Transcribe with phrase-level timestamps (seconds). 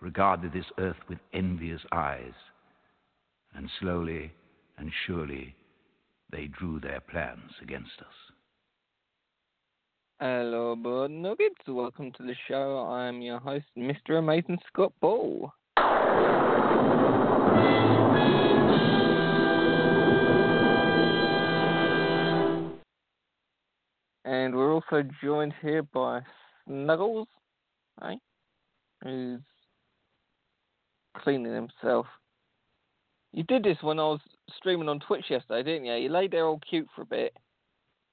[0.00, 2.34] regarded this earth with envious eyes.
[3.54, 4.32] And slowly
[4.78, 5.54] and surely,
[6.30, 8.06] they drew their plans against us.
[10.20, 11.66] Hello, Bird Nuggets.
[11.66, 12.78] Welcome to the show.
[12.78, 14.18] I'm your host, Mr.
[14.18, 15.52] Amazing Scott Bull.
[24.24, 26.20] And we're also joined here by
[26.66, 27.28] Snuggles,
[28.02, 28.18] hey,
[29.02, 29.40] who's
[31.22, 32.06] cleaning himself.
[33.32, 34.20] You did this when I was
[34.56, 35.94] streaming on Twitch yesterday, didn't you?
[35.94, 37.36] You laid there all cute for a bit.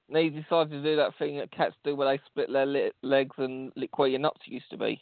[0.07, 2.91] And then you decided to do that thing that cats do where they split their
[3.01, 5.01] legs and lick where your nuts used to be.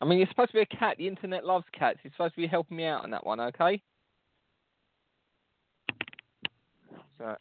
[0.00, 0.96] I mean, you're supposed to be a cat.
[0.98, 1.98] The internet loves cats.
[2.04, 3.82] You're supposed to be helping me out on that one, okay?
[7.18, 7.36] So.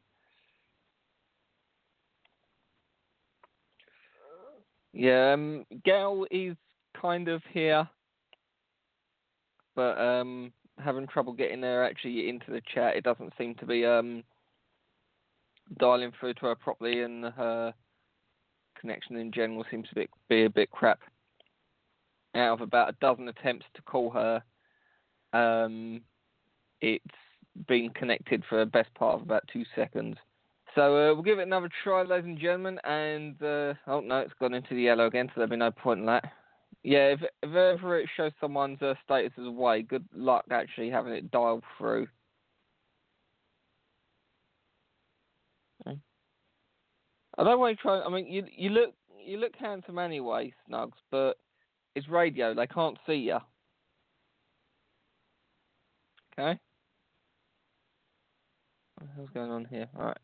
[4.94, 6.56] Yeah, um, Gail is
[7.02, 7.88] kind of here
[9.78, 10.52] but um,
[10.84, 12.98] having trouble getting her actually into the chat.
[12.98, 14.23] It doesn't seem to be um,
[15.80, 17.73] dialing through to her properly, and her
[18.78, 21.00] connection in general seems to be, be a bit crap.
[22.36, 24.44] Out of about a dozen attempts to call her,
[25.32, 26.02] um,
[26.82, 27.06] it's
[27.67, 30.17] been connected for the best part of about two seconds.
[30.76, 32.80] So uh, we'll give it another try, ladies and gentlemen.
[32.84, 36.00] And uh, oh no, it's gone into the yellow again, so there'll be no point
[36.00, 36.26] in that.
[36.83, 41.14] Yeah, if, if ever it shows someone's uh, status as away, good luck actually having
[41.14, 42.08] it dialed through.
[47.38, 48.02] I don't want to try.
[48.02, 48.93] I mean, you you look
[49.23, 51.38] you look handsome anyway, Snugs, but
[51.95, 52.54] it's radio.
[52.54, 53.38] They can't see you.
[56.39, 56.59] Okay.
[59.15, 59.88] What's going on here?
[59.98, 60.17] All right.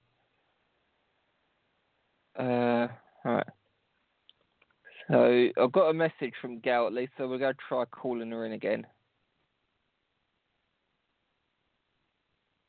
[2.40, 2.88] Uh,
[3.26, 3.48] all right.
[5.10, 8.54] So I've got a message from least, so we're going to try calling her in
[8.54, 8.88] again.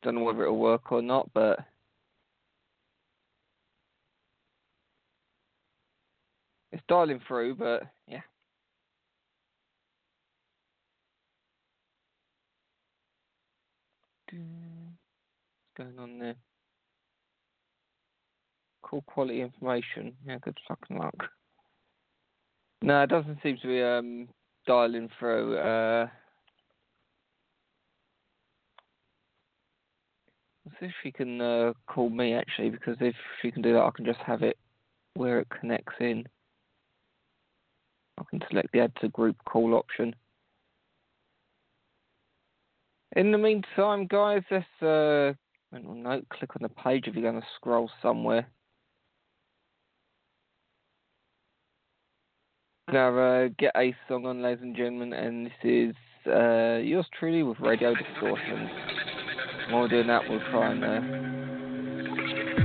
[0.03, 1.61] Don't know whether it'll work or not, but
[6.73, 8.21] it's dialing through, but yeah.
[14.31, 14.43] What's
[15.77, 16.35] going on there?
[18.83, 20.15] Call quality information.
[20.27, 21.15] Yeah, good fucking luck.
[22.85, 24.29] No, it doesn't seem to be um,
[24.67, 25.57] dialing through.
[25.57, 26.07] Uh,
[30.67, 33.81] let's see if she can uh, call me actually, because if she can do that,
[33.81, 34.59] I can just have it
[35.15, 36.25] where it connects in.
[38.19, 40.15] I can select the add to group call option.
[43.17, 45.33] In the meantime, guys, let's uh,
[45.73, 48.47] note, click on the page if you're going to scroll somewhere.
[52.93, 55.95] Now, uh, get a song on, ladies and gentlemen, and this is
[56.27, 58.69] uh, yours truly with Radio Distortion.
[59.71, 61.01] While we're doing that, we'll try and uh,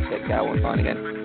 [0.09, 1.18] get Gal online again.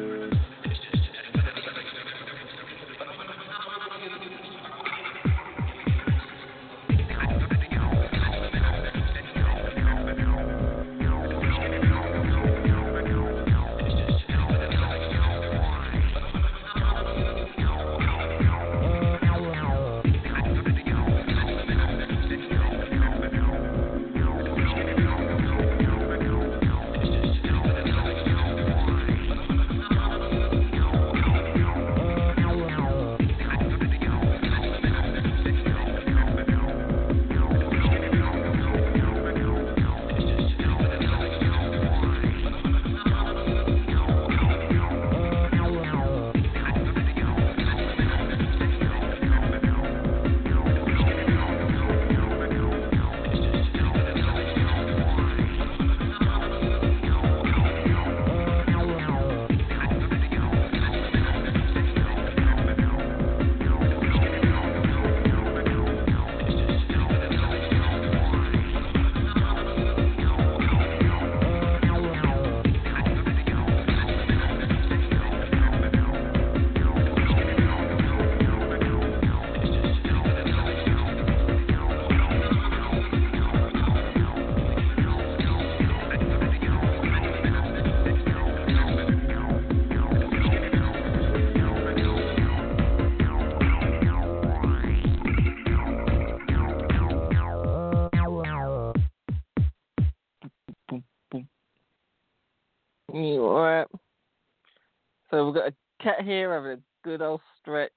[105.45, 107.91] So we've got a cat here having a good old stretch.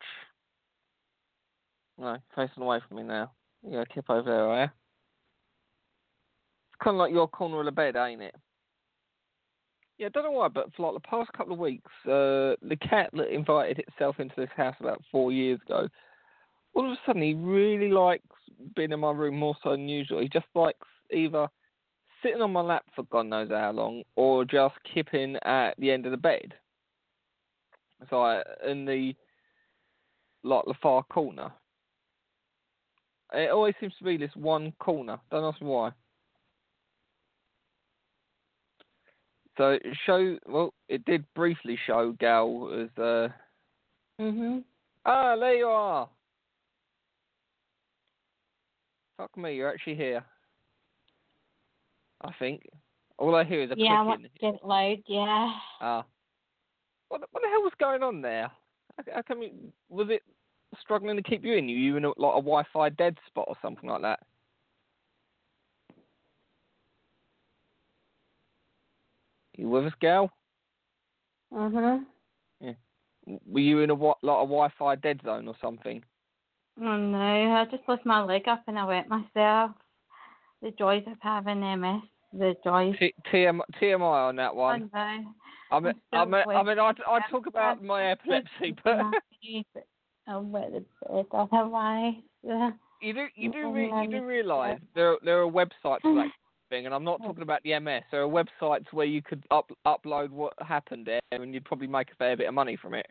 [1.97, 3.31] No, facing away from me now.
[3.63, 4.69] You got a tip over there, are you?
[6.73, 8.35] It's kind of like your corner of the bed, ain't it?
[9.97, 12.77] Yeah, I don't know why, but for like the past couple of weeks, uh, the
[12.81, 15.87] cat that invited itself into this house about four years ago,
[16.73, 18.27] all of a sudden he really likes
[18.75, 20.19] being in my room more so than usual.
[20.19, 21.47] He just likes either
[22.21, 26.05] sitting on my lap for God knows how long, or just kipping at the end
[26.05, 26.53] of the bed.
[28.09, 29.13] So I, in the
[30.43, 31.51] like the far corner.
[33.33, 35.19] It always seems to be this one corner.
[35.31, 35.91] Don't ask me why.
[39.57, 43.27] So it show well, it did briefly show Gal as uh
[44.19, 44.63] Mhm.
[45.05, 46.09] Ah, there you are.
[49.17, 50.23] Fuck me, you're actually here.
[52.21, 52.63] I think.
[53.17, 54.23] All I hear is a Yeah, I clicking.
[54.23, 54.97] to get it loud.
[55.07, 55.59] Yeah.
[55.81, 56.05] Ah.
[57.09, 58.51] What, what the hell was going on there?
[58.97, 59.51] How, how come you,
[59.89, 60.23] was it
[60.81, 61.69] struggling to keep you in?
[61.69, 64.19] You you in a, like a Wi-Fi dead spot or something like that?
[69.55, 70.31] You with us, Gal?
[71.51, 72.05] Mhm.
[72.59, 72.73] Yeah.
[73.45, 76.03] Were you in a like a Wi-Fi dead zone or something?
[76.79, 79.71] Oh no, I just lift my leg up and I wet myself.
[80.61, 82.01] The joys of having MS.
[82.37, 82.95] The joys.
[82.99, 84.89] T- TM, TMI on that I one.
[84.93, 85.25] know.
[85.71, 89.01] I mean, I'm I mean, I mean, I, I talk about my epilepsy, but
[90.27, 92.13] I'm wet the bed otherwise.
[93.01, 96.31] You do you do re- you do realise there there are websites for that
[96.69, 98.03] thing, and I'm not talking about the MS.
[98.11, 102.11] There are websites where you could up upload what happened there, and you'd probably make
[102.11, 103.07] a fair bit of money from it.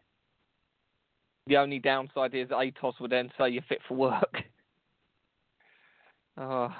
[1.49, 4.37] The only downside is ATOS would then say you're fit for work.
[6.39, 6.71] Oh,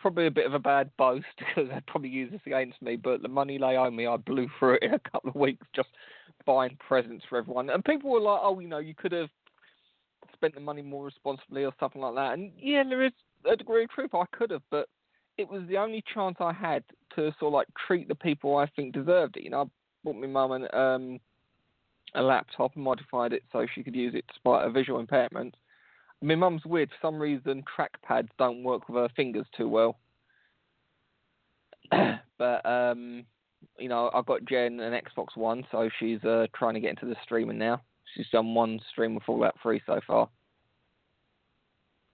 [0.00, 2.96] probably a bit of a bad boast because they'd probably use this against me.
[2.96, 5.66] But the money they owe me, I blew through it in a couple of weeks
[5.74, 5.88] just
[6.46, 7.70] buying presents for everyone.
[7.70, 9.30] And people were like, "Oh, you know, you could have
[10.32, 13.12] spent the money more responsibly or something like that." And yeah, there is
[13.50, 14.14] a degree of truth.
[14.14, 14.88] I could have, but
[15.38, 16.84] it was the only chance I had
[17.16, 19.44] to sort of like treat the people I think deserved it.
[19.44, 19.64] You know, I
[20.04, 21.20] bought my mum an, um,
[22.14, 25.54] a laptop and modified it so she could use it despite her visual impairment.
[26.22, 26.90] My mum's weird.
[26.90, 29.98] For some reason, trackpads don't work with her fingers too well.
[32.38, 33.24] but um,
[33.78, 37.06] you know, I've got Jen an Xbox One, so she's uh, trying to get into
[37.06, 37.80] the streaming now.
[38.14, 40.28] She's done one stream with Fallout 3 so far.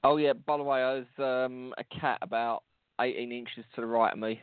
[0.05, 0.79] Oh yeah, by the way,
[1.19, 2.63] there's um, a cat about
[3.01, 4.41] 18 inches to the right of me.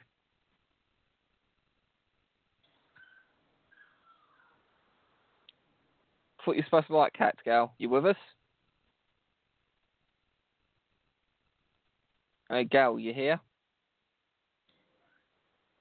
[6.43, 7.73] Thought you're supposed to like cats, Gal.
[7.77, 8.17] You with us?
[12.53, 13.39] Hey, Gal, you here?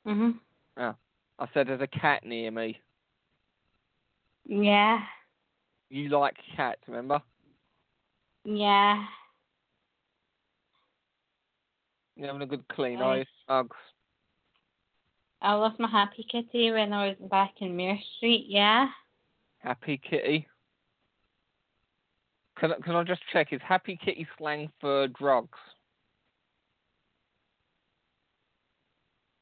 [0.07, 0.41] mhm.
[0.79, 0.95] Yeah.
[1.39, 2.81] I said there's a cat near me.
[4.47, 5.05] Yeah.
[5.91, 7.21] You like cats, remember?
[8.45, 9.05] Yeah.
[12.17, 13.05] You're having a good clean, Nice.
[13.05, 13.65] are you?
[13.65, 13.77] Uggs.
[15.43, 18.47] I lost my happy kitty when I was back in Muir Street.
[18.49, 18.89] Yeah.
[19.59, 20.49] Happy Kitty.
[22.59, 23.53] Can can I just check?
[23.53, 25.59] Is Happy Kitty slang for drugs?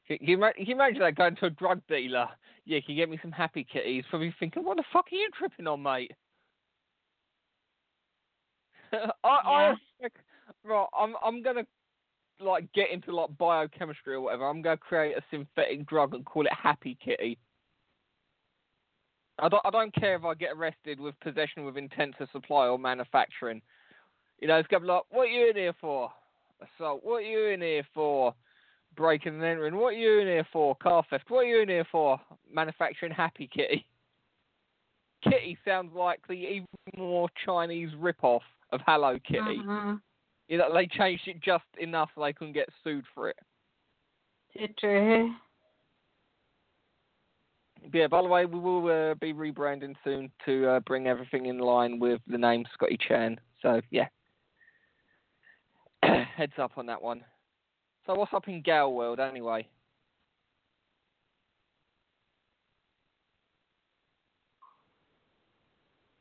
[0.21, 2.27] you, you imagine that going to a drug dealer?
[2.65, 4.03] Yeah, can you get me some Happy Kitties?
[4.09, 6.11] Probably thinking, what the fuck are you tripping on, mate?
[9.23, 9.75] I, I
[10.65, 11.65] right, I'm I'm gonna
[12.39, 14.47] like get into like biochemistry or whatever.
[14.47, 17.37] I'm gonna create a synthetic drug and call it Happy Kitty.
[19.39, 22.67] I don't I don't care if I get arrested with possession with intent to supply
[22.67, 23.61] or manufacturing.
[24.39, 26.11] You know, it's gonna be like, what are you in here for?
[26.61, 27.01] Assault.
[27.03, 28.35] What are you in here for?
[28.95, 29.77] Breaking and entering.
[29.77, 30.75] What are you in here for?
[30.75, 31.29] Car theft.
[31.29, 32.19] What are you in here for?
[32.51, 33.85] Manufacturing Happy Kitty.
[35.23, 36.67] Kitty sounds like the even
[36.97, 39.59] more Chinese rip-off of Hello Kitty.
[39.59, 40.01] Mhm.
[40.47, 43.39] You know, they changed it just enough so they couldn't get sued for it.
[44.77, 45.33] True.
[47.93, 51.59] Yeah, by the way, we will uh, be rebranding soon to uh, bring everything in
[51.59, 53.39] line with the name Scotty Chan.
[53.61, 54.07] So yeah,
[56.03, 57.23] heads up on that one.
[58.11, 59.65] So what's up in Gal World anyway?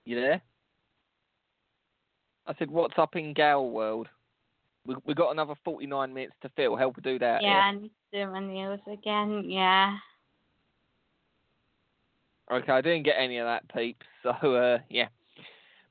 [0.04, 0.40] You there?
[2.46, 4.06] I said, what's up in Gal World?
[4.86, 6.76] We we got another forty nine minutes to fill.
[6.76, 7.42] Help do that.
[7.42, 9.42] Yeah, I need to do my nails again.
[9.48, 9.96] Yeah.
[12.52, 14.06] Okay, I didn't get any of that, peeps.
[14.22, 15.08] So uh, yeah.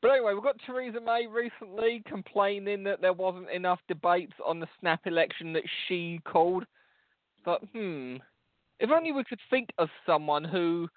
[0.01, 4.67] But anyway, we've got Theresa May recently complaining that there wasn't enough debates on the
[4.79, 6.65] snap election that she called.
[7.43, 8.15] But hmm,
[8.79, 10.87] If only we could think of someone who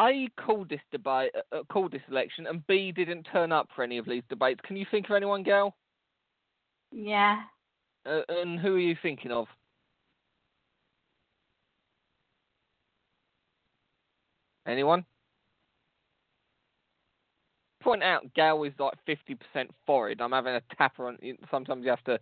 [0.00, 3.82] a called this debate, uh, uh, called this election, and b didn't turn up for
[3.82, 4.60] any of these debates.
[4.64, 5.74] Can you think of anyone, Gail?
[6.92, 7.42] Yeah.
[8.06, 9.46] Uh, and who are you thinking of?
[14.66, 15.04] Anyone?
[17.88, 20.20] Point out Gail is like 50% forehead.
[20.20, 21.16] I'm having a tapper on.
[21.50, 22.18] Sometimes you have to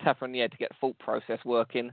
[0.00, 1.90] tap on the head to get thought process working.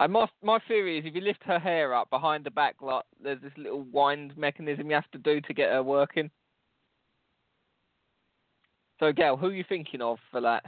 [0.00, 3.04] And my my theory is if you lift her hair up behind the back, like
[3.22, 6.32] there's this little wind mechanism you have to do to get her working.
[8.98, 10.64] So, Gail, who are you thinking of for that?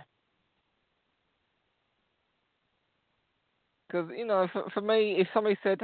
[3.88, 5.80] Because you know, for, for me, if somebody said,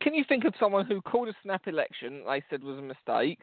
[0.00, 3.38] "Can you think of someone who called a snap election?" They said was a mistake.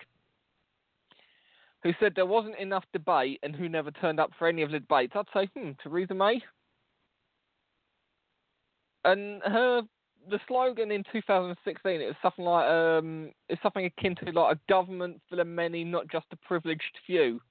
[1.83, 4.79] Who said there wasn't enough debate and who never turned up for any of the
[4.79, 5.13] debates?
[5.15, 6.41] I'd say, hmm, Theresa May
[9.03, 9.81] and her
[10.29, 14.71] the slogan in 2016 it was something like um it's something akin to like a
[14.71, 17.41] government for the many, not just a privileged few.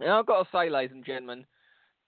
[0.00, 1.46] And I've got to say, ladies and gentlemen,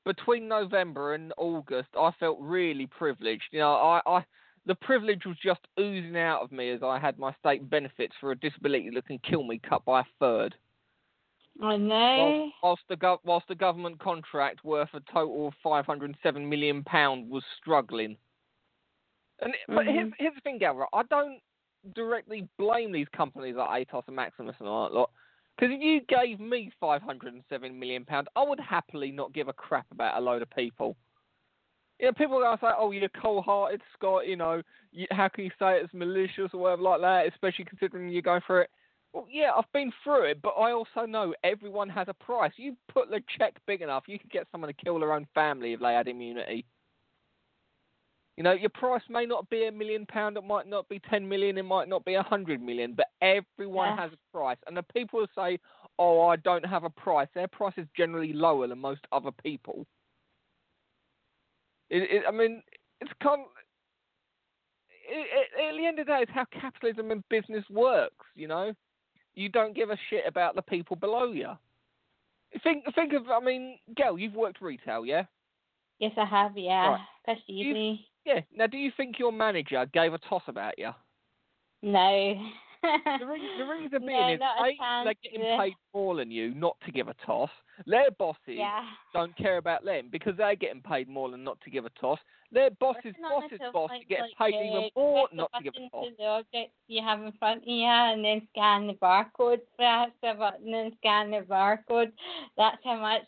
[0.05, 3.45] between November and August, I felt really privileged.
[3.53, 4.25] You know, I, I
[4.67, 8.33] the privilege was just oozing out of me as I had my state benefits for
[8.33, 10.55] a disability that can kill me cut by a third.
[11.63, 12.51] I know.
[12.63, 17.29] Whilst, whilst the gov- whilst the government contract worth a total of 507 million pound
[17.31, 18.17] was struggling.
[19.41, 19.75] And mm-hmm.
[19.75, 20.87] but here's, here's the thing, Gavra.
[20.93, 21.41] I don't
[21.95, 25.11] directly blame these companies like Atos and Maximus and all that lot.
[25.57, 29.87] Because if you gave me 507 million pound, I would happily not give a crap
[29.93, 30.97] about a load of people.
[32.01, 35.29] You know, people are going to say, "Oh, you're cold-hearted, Scott." You know, you, how
[35.29, 37.33] can you say it's malicious or whatever like that?
[37.33, 38.71] Especially considering you're going through it.
[39.15, 42.51] Well, yeah, I've been through it, but I also know everyone has a price.
[42.57, 45.73] You put the check big enough, you could get someone to kill their own family
[45.73, 46.67] if they had immunity.
[48.37, 51.29] You know, your price may not be a million pound, it might not be ten
[51.29, 54.03] million, it might not be a hundred million, but everyone yeah.
[54.03, 54.59] has a price.
[54.67, 55.61] And the people who say,
[56.01, 59.87] "Oh, I don't have a price," their price is generally lower than most other people.
[61.89, 62.65] It, it, I mean,
[63.01, 63.43] it's kind.
[63.43, 63.47] Of,
[65.09, 68.27] it, at the end of the day, it's how capitalism and business works.
[68.35, 68.73] You know,
[69.35, 71.51] you don't give a shit about the people below you.
[72.63, 75.25] Think think of I mean, Gail, you've worked retail, yeah?
[75.99, 76.57] Yes, I have.
[76.57, 77.01] Yeah, right.
[77.27, 78.07] that's easy.
[78.25, 78.41] Yeah.
[78.55, 80.91] Now, do you think your manager gave a toss about you?
[81.83, 82.35] No.
[82.83, 86.77] the, reason, the reason being no, is a, they're getting paid more than you not
[86.87, 87.51] to give a toss.
[87.87, 88.83] Their bosses yeah.
[89.13, 92.19] don't care about them because they're getting paid more than not to give a toss.
[92.53, 95.91] Their boss's boss's boss like, gets like, paid even more not to to give a
[95.91, 96.07] toss.
[96.17, 99.61] the object you have in front of you and then scan the barcode.
[99.77, 102.13] Press the button and scan the barcode.
[102.57, 103.27] That's how much.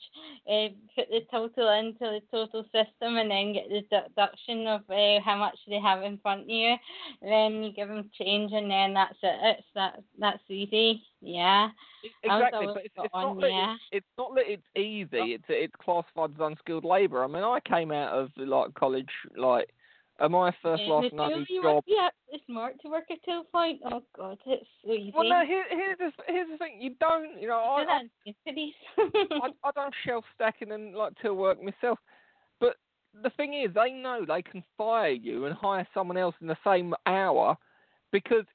[0.49, 5.21] Uh, put the total into the total system and then get the deduction of uh,
[5.25, 6.77] how much they have in front of you.
[7.21, 9.59] And then you give them change and then that's it.
[9.59, 11.03] It's that that's easy.
[11.21, 11.69] Yeah.
[12.23, 13.75] Exactly, but it's, it's on, not that yeah.
[13.75, 15.09] it's, it's not that it's easy.
[15.15, 15.25] Oh.
[15.27, 17.25] It's it's classified as unskilled labour.
[17.25, 19.69] I mean, I came out of like college like.
[20.19, 21.85] At my first yeah, last night job.
[21.87, 23.83] Yeah, it's smart to work at till point.
[23.85, 25.13] Oh God, it's so easy.
[25.15, 25.45] Well, no.
[25.47, 26.81] Here, here's the here's the thing.
[26.81, 27.39] You don't.
[27.39, 27.85] You know, I
[28.27, 31.99] I, I, I don't shelf stacking and like till work myself.
[32.61, 32.77] But
[33.23, 36.57] the thing is, they know they can fire you and hire someone else in the
[36.65, 37.55] same hour
[38.11, 38.47] because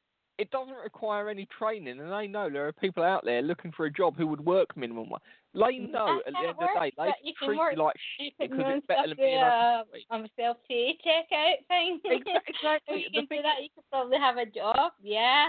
[0.41, 3.85] it doesn't require any training, and they know there are people out there looking for
[3.85, 5.21] a job who would work minimum wage.
[5.53, 8.33] They know That's at the end of the day they treat work, you like shit
[8.39, 11.99] you because it's better than being uh, a on a self pay checkout thing.
[12.03, 13.05] Exactly.
[13.05, 13.61] you can do that.
[13.61, 14.93] You could probably have a job.
[15.03, 15.47] Yeah.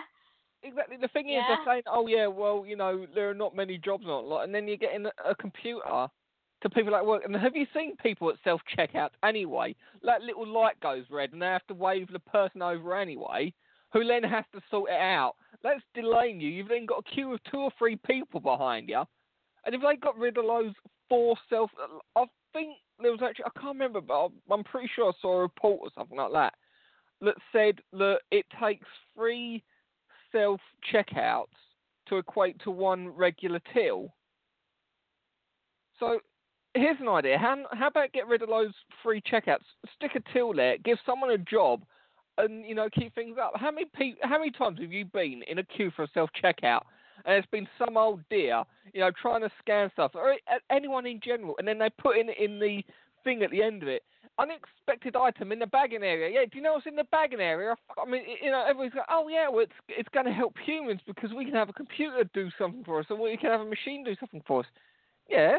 [0.65, 0.97] Exactly.
[1.01, 4.05] The thing is, they're saying, "Oh yeah, well, you know, there are not many jobs
[4.07, 6.09] on it," and then you're getting a, a computer
[6.63, 7.25] to people at work.
[7.25, 9.75] And have you seen people at self checkout anyway?
[10.03, 13.53] That little light goes red, and they have to wave the person over anyway,
[13.93, 15.35] who then has to sort it out.
[15.63, 16.49] That's delaying you.
[16.49, 19.03] You've then got a queue of two or three people behind you,
[19.65, 20.73] and if they got rid of those
[21.09, 21.71] four self,
[22.17, 25.43] I think there was actually I can't remember, but I'm pretty sure I saw a
[25.43, 26.55] report or something like that
[27.21, 29.63] that said that it takes three
[30.33, 30.61] self
[30.93, 31.47] checkouts
[32.09, 34.13] to equate to one regular till.
[36.01, 36.19] So
[36.75, 37.39] here's an idea.
[37.39, 38.73] How, how about get rid of those
[39.03, 39.59] free checkouts?
[39.97, 41.85] Stick a till there, give someone a job,
[42.39, 43.53] and you know keep things up.
[43.57, 46.31] How many pe- How many times have you been in a queue for a self
[46.43, 46.83] checkout?
[47.25, 50.35] And it's been some old dear, you know, trying to scan stuff, or
[50.71, 52.83] anyone in general, and then they put in in the
[53.23, 54.03] thing at the end of it,
[54.39, 56.31] unexpected item in the bagging area.
[56.33, 57.77] Yeah, do you know what's in the bagging area?
[58.01, 61.01] I mean, you know, everybody's like, oh yeah, well it's it's going to help humans
[61.07, 63.67] because we can have a computer do something for us, or we can have a
[63.67, 64.67] machine do something for us.
[65.29, 65.59] Yeah.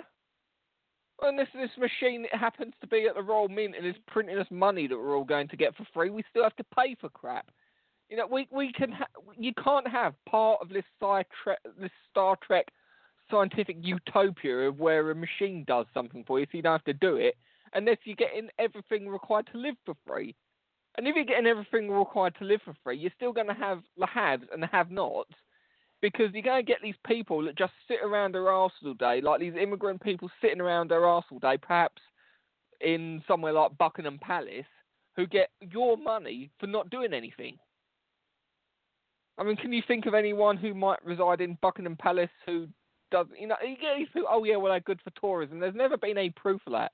[1.21, 4.87] If this machine happens to be at the Royal Mint and is printing us money
[4.87, 7.49] that we're all going to get for free, we still have to pay for crap.
[8.09, 9.05] You know, we we can ha-
[9.37, 12.67] you can't have part of this Star Trek this Star Trek
[13.31, 16.93] scientific utopia of where a machine does something for you, so you don't have to
[16.93, 17.35] do it,
[17.73, 20.35] unless you're getting everything required to live for free.
[20.97, 23.81] And if you're getting everything required to live for free, you're still going to have
[23.97, 25.33] the haves and the have-nots,
[26.03, 29.21] because you're going to get these people that just sit around their arse all day,
[29.21, 32.01] like these immigrant people sitting around their arse all day, perhaps
[32.81, 34.65] in somewhere like Buckingham Palace,
[35.15, 37.57] who get your money for not doing anything.
[39.37, 42.67] I mean, can you think of anyone who might reside in Buckingham Palace who
[43.09, 45.61] does, you know, you get these people, oh yeah, well they're good for tourism.
[45.61, 46.91] There's never been any proof of that.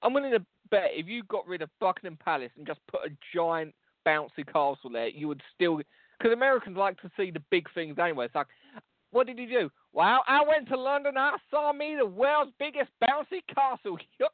[0.00, 3.14] I'm willing to bet if you got rid of Buckingham Palace and just put a
[3.34, 3.74] giant
[4.08, 5.82] bouncy castle there, you would still,
[6.22, 8.26] because Americans like to see the big things anyway.
[8.26, 8.48] It's like,
[9.10, 9.70] what did you do?
[9.92, 11.18] Well, I went to London.
[11.18, 13.98] I saw me the world's biggest bouncy castle.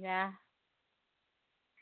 [0.00, 0.30] yeah.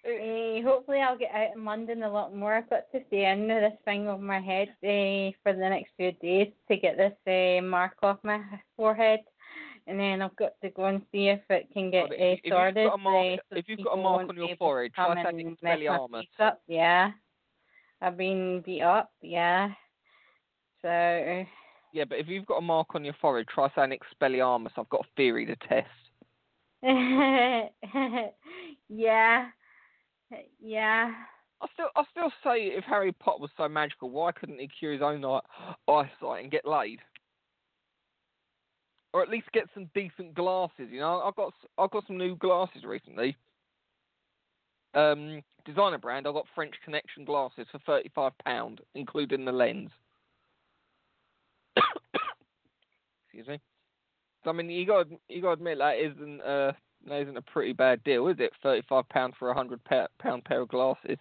[0.07, 2.55] Uh, hopefully I'll get out in London a lot more.
[2.55, 6.13] I've got to stay in this thing over my head uh, for the next few
[6.13, 8.41] days to get this uh, mark off my
[8.77, 9.21] forehead,
[9.89, 12.11] and then I've got to go and see if it can get.
[12.13, 15.23] If you've got a mark, so if you've got a mark on your forehead, try
[15.23, 16.25] sending Expelliarmus.
[16.39, 16.61] Up.
[16.69, 17.11] Yeah,
[18.01, 19.11] I've been beat up.
[19.23, 19.71] Yeah,
[20.83, 21.45] so.
[21.95, 24.73] Yeah, but if you've got a mark on your forehead, try saying Expelliarmus.
[24.77, 25.89] I've got a theory to test.
[28.89, 29.47] yeah.
[30.61, 31.13] Yeah.
[31.61, 34.93] I still, I still say if Harry Potter was so magical, why couldn't he cure
[34.93, 35.43] his own like,
[35.89, 37.01] eyesight and get laid,
[39.13, 40.89] or at least get some decent glasses?
[40.91, 43.37] You know, I got, I got some new glasses recently.
[44.95, 46.27] Um, designer brand.
[46.27, 49.91] I got French Connection glasses for thirty-five pound, including the lens.
[53.27, 53.61] Excuse me.
[54.45, 56.73] So I mean, you got, you got to admit that isn't uh,
[57.07, 58.51] that isn't a pretty bad deal, is it?
[58.63, 61.19] Thirty-five pound for a hundred pound pair of glasses.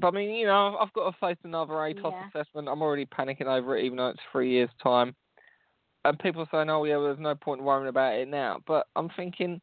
[0.00, 2.28] But I mean, you know, I've got to face another ATOS yeah.
[2.28, 2.68] assessment.
[2.68, 5.14] I'm already panicking over it, even though it's three years' time.
[6.04, 8.86] And people are saying, "Oh, yeah, well, there's no point worrying about it now." But
[8.96, 9.60] I'm thinking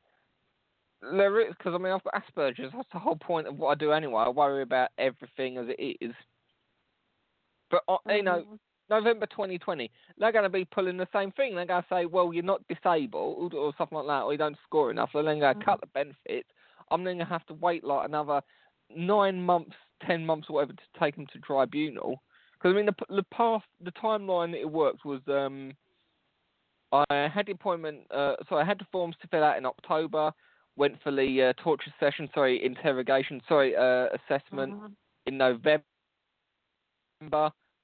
[1.02, 2.72] there is, because I mean, I've got Asperger's.
[2.74, 4.24] That's the whole point of what I do anyway.
[4.26, 6.14] I worry about everything as it is.
[7.70, 8.10] But mm-hmm.
[8.12, 8.56] you know, mm-hmm.
[8.90, 11.56] November 2020, they're going to be pulling the same thing.
[11.56, 14.58] They're going to say, well, you're not disabled or something like that, or you don't
[14.66, 15.10] score enough.
[15.14, 15.70] They're then going to mm-hmm.
[15.70, 16.50] cut the benefits.
[16.90, 18.42] I'm then going to have to wait like another
[18.96, 22.22] nine months, ten months, or whatever, to take them to tribunal.
[22.54, 25.74] Because I mean, the the path, the timeline that it worked was, um,
[26.92, 28.00] I had the appointment.
[28.12, 30.32] Uh, so I had the forms to fill out in October.
[30.76, 34.94] Went for the uh, torture session, sorry, interrogation, sorry, uh, assessment mm-hmm.
[35.26, 35.82] in November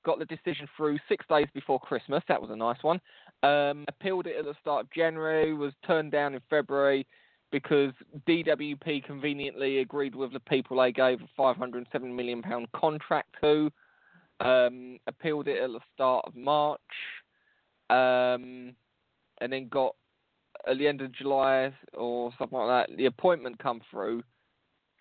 [0.05, 2.23] got the decision through six days before Christmas.
[2.27, 2.99] That was a nice one.
[3.41, 7.05] Um, appealed it at the start of January, was turned down in February
[7.53, 7.93] because
[8.27, 13.71] DWP conveniently agreed with the people they gave a 507 million pound contract to.
[14.39, 16.81] Um, appealed it at the start of March,
[17.91, 18.73] um,
[19.39, 19.95] and then got
[20.67, 24.23] at the end of July or something like that the appointment come through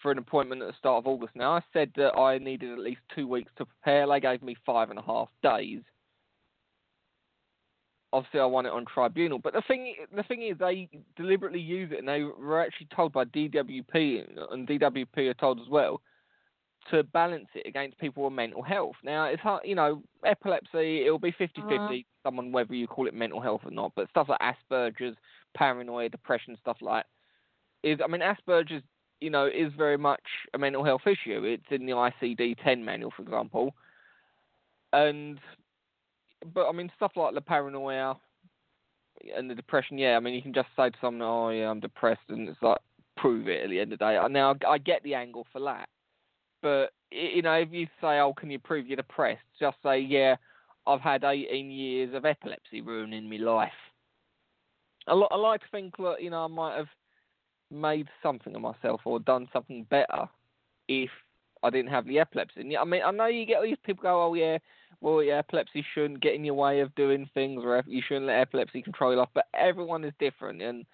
[0.02, 1.34] for an appointment at the start of August.
[1.34, 4.06] Now, I said that I needed at least two weeks to prepare.
[4.06, 5.80] They gave me five and a half days.
[8.12, 11.90] Obviously, I want it on tribunal, but the thing the thing is, they deliberately use
[11.92, 16.00] it, and they were actually told by DWP, and DWP are told as well,
[16.90, 18.96] to balance it against people with mental health.
[19.02, 21.94] Now, it's hard, you know, epilepsy, it'll be 50 50, uh-huh.
[22.22, 25.16] someone whether you call it mental health or not, but stuff like Asperger's,
[25.54, 27.06] paranoia, depression, stuff like
[27.82, 28.82] is I mean Asperger's
[29.22, 30.20] you know, is very much
[30.52, 31.44] a mental health issue.
[31.44, 33.74] It's in the ICD-10 manual, for example.
[34.92, 35.38] And,
[36.54, 38.16] but I mean, stuff like the paranoia
[39.36, 41.80] and the depression, yeah, I mean, you can just say to someone, oh, yeah, I'm
[41.80, 42.78] depressed, and it's like,
[43.16, 44.18] prove it at the end of the day.
[44.30, 45.88] Now, I get the angle for that.
[46.62, 49.42] But, you know, if you say, oh, can you prove you're depressed?
[49.60, 50.36] Just say, yeah,
[50.86, 53.72] I've had 18 years of epilepsy ruining my life.
[55.06, 56.88] I, I like to think that, you know, I might have
[57.70, 60.28] made something of myself or done something better
[60.88, 61.10] if
[61.62, 62.60] I didn't have the epilepsy.
[62.60, 64.58] And, I mean, I know you get all these people go, oh yeah,
[65.02, 68.38] well, yeah, epilepsy shouldn't get in your way of doing things, or you shouldn't let
[68.38, 69.30] epilepsy control you off.
[69.34, 70.86] But everyone is different, and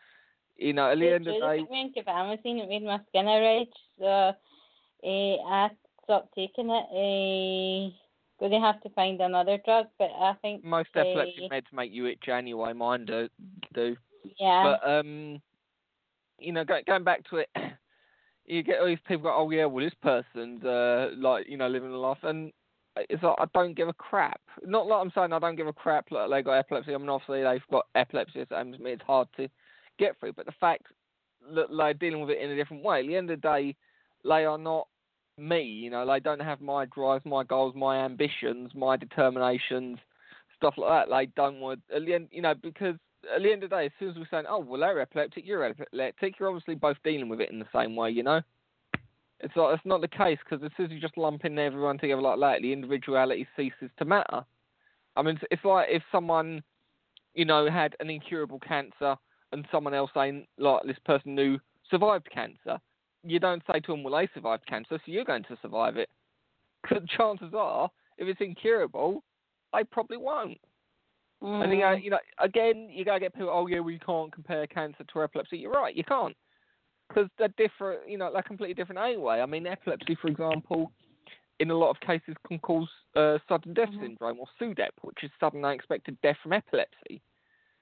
[0.57, 3.27] you know, at the end of the day, went to Pharmacy it made my skin
[3.27, 3.67] red,
[3.99, 4.07] so
[5.05, 5.69] uh, I
[6.05, 6.87] stopped taking it.
[6.91, 7.95] Uh,
[8.41, 11.93] going to have to find another drug, but I think most uh, epilepsy meds make
[11.93, 12.73] you itch anyway.
[12.73, 13.29] Mine do.
[13.75, 13.95] do.
[14.41, 14.77] Yeah.
[14.81, 15.43] But um,
[16.39, 17.49] you know, going back to it,
[18.47, 21.69] you get all these people go, oh yeah, well this person's uh, like you know
[21.69, 22.53] living a life, and
[23.09, 24.41] it's like I don't give a crap.
[24.65, 26.95] Not like I'm saying I don't give a crap that they got epilepsy.
[26.95, 29.49] I mean, obviously they've got epilepsy, so it's hard to
[29.99, 30.33] get through.
[30.35, 30.87] But the fact
[31.55, 33.77] that they're dealing with it in a different way, at the end of the day,
[34.25, 34.89] they are not
[35.37, 35.63] me.
[35.63, 39.99] You know, they don't have my drives, my goals, my ambitions, my determinations,
[40.57, 41.15] stuff like that.
[41.15, 42.97] They don't want at the end, you know, because
[43.35, 45.47] at the end of the day, as soon as we're saying, oh, well, they're epileptic,
[45.47, 48.41] you're epileptic, you're obviously both dealing with it in the same way, you know.
[49.41, 49.73] It's not.
[49.73, 52.41] It's not the case because as soon as you just lump in everyone together like
[52.41, 54.45] that, the individuality ceases to matter.
[55.17, 56.63] I mean, it's, it's like if someone,
[57.35, 59.17] you know, had an incurable cancer
[59.53, 62.79] and someone else saying like this person who survived cancer,
[63.23, 66.09] you don't say to them, "Well, they survived cancer, so you're going to survive it."
[66.83, 69.25] Because chances are, if it's incurable,
[69.75, 70.59] they probably won't.
[71.43, 71.67] Mm.
[71.67, 73.51] I think, uh, you know, again, you gotta get people.
[73.53, 75.59] Oh yeah, we can't compare cancer to epilepsy.
[75.59, 76.37] You're right, you can't
[77.09, 78.09] because they're different.
[78.09, 79.41] You know, they're completely different anyway.
[79.41, 80.93] I mean, epilepsy, for example,
[81.61, 84.03] in a lot of cases can cause uh, sudden death mm-hmm.
[84.03, 87.21] syndrome or SUDEP, which is sudden unexpected death from epilepsy.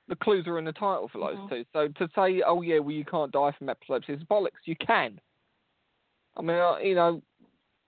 [0.09, 1.55] The clues are in the title for those mm-hmm.
[1.55, 1.65] two.
[1.73, 4.65] So to say, oh yeah, well you can't die from epilepsy is bollocks.
[4.65, 5.21] You can.
[6.37, 7.23] I mean, uh, you know,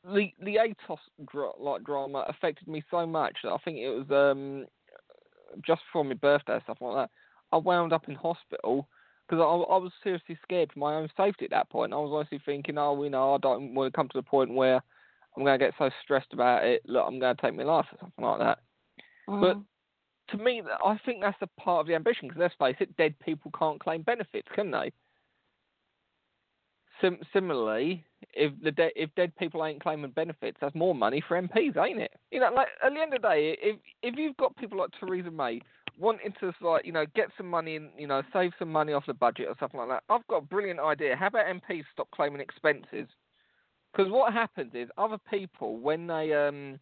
[0.04, 0.98] the the ATOS
[1.30, 4.66] dra- like drama affected me so much that I think it was um,
[5.66, 7.10] just before my birthday, stuff like that.
[7.52, 8.88] I wound up in hospital
[9.28, 11.92] because I, I, was seriously scared for my own safety at that point.
[11.92, 14.54] I was honestly thinking, oh, you know, I don't want to come to the point
[14.54, 14.80] where
[15.36, 17.86] I'm going to get so stressed about it, look, I'm going to take my life
[17.92, 18.58] or something like that.
[19.28, 19.40] Mm.
[19.40, 22.96] But to me, I think that's a part of the ambition because let's face it,
[22.96, 24.92] dead people can't claim benefits, can they?
[27.00, 31.40] Sim- similarly, if the de- if dead people ain't claiming benefits, that's more money for
[31.40, 32.12] MPs, ain't it?
[32.32, 34.90] You know, like at the end of the day, if if you've got people like
[34.98, 35.60] Theresa May
[35.98, 39.06] wanting to like you know get some money and you know save some money off
[39.06, 40.04] the budget or something like that.
[40.08, 41.16] I've got a brilliant idea.
[41.16, 43.08] How about MPs stop claiming expenses?
[43.92, 46.78] Because what happens is other people when they um.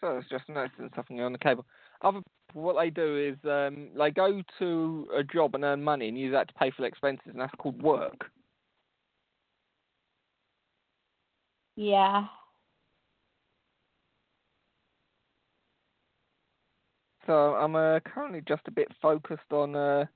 [0.00, 1.66] So I just noticing something on the cable.
[2.00, 6.08] Other people, what they do is um, they go to a job and earn money
[6.08, 8.30] and use that to pay for expenses, and that's called work.
[11.76, 12.24] Yeah.
[17.26, 20.06] So I'm uh, currently just a bit focused on uh,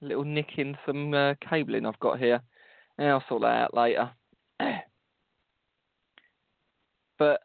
[0.00, 2.40] little nicking some uh, cabling I've got here.
[2.98, 4.10] And I'll sort that out later.
[7.18, 7.40] but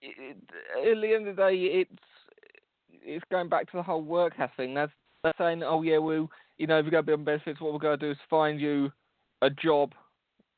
[0.00, 0.36] it,
[0.76, 2.02] at the end of the day, it's
[3.02, 4.74] it's going back to the whole work house thing.
[4.74, 7.78] That's, that's saying, oh yeah, well, you know, if you go on benefits, what we're
[7.78, 8.90] going to do is find you
[9.42, 9.94] a job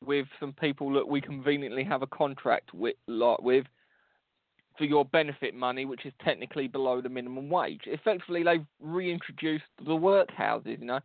[0.05, 3.67] with some people that we conveniently have a contract with, like, with
[4.81, 7.83] for your benefit money, which is technically below the minimum wage.
[7.85, 10.81] Effectively, they've reintroduced the workhouses.
[10.81, 11.01] You know,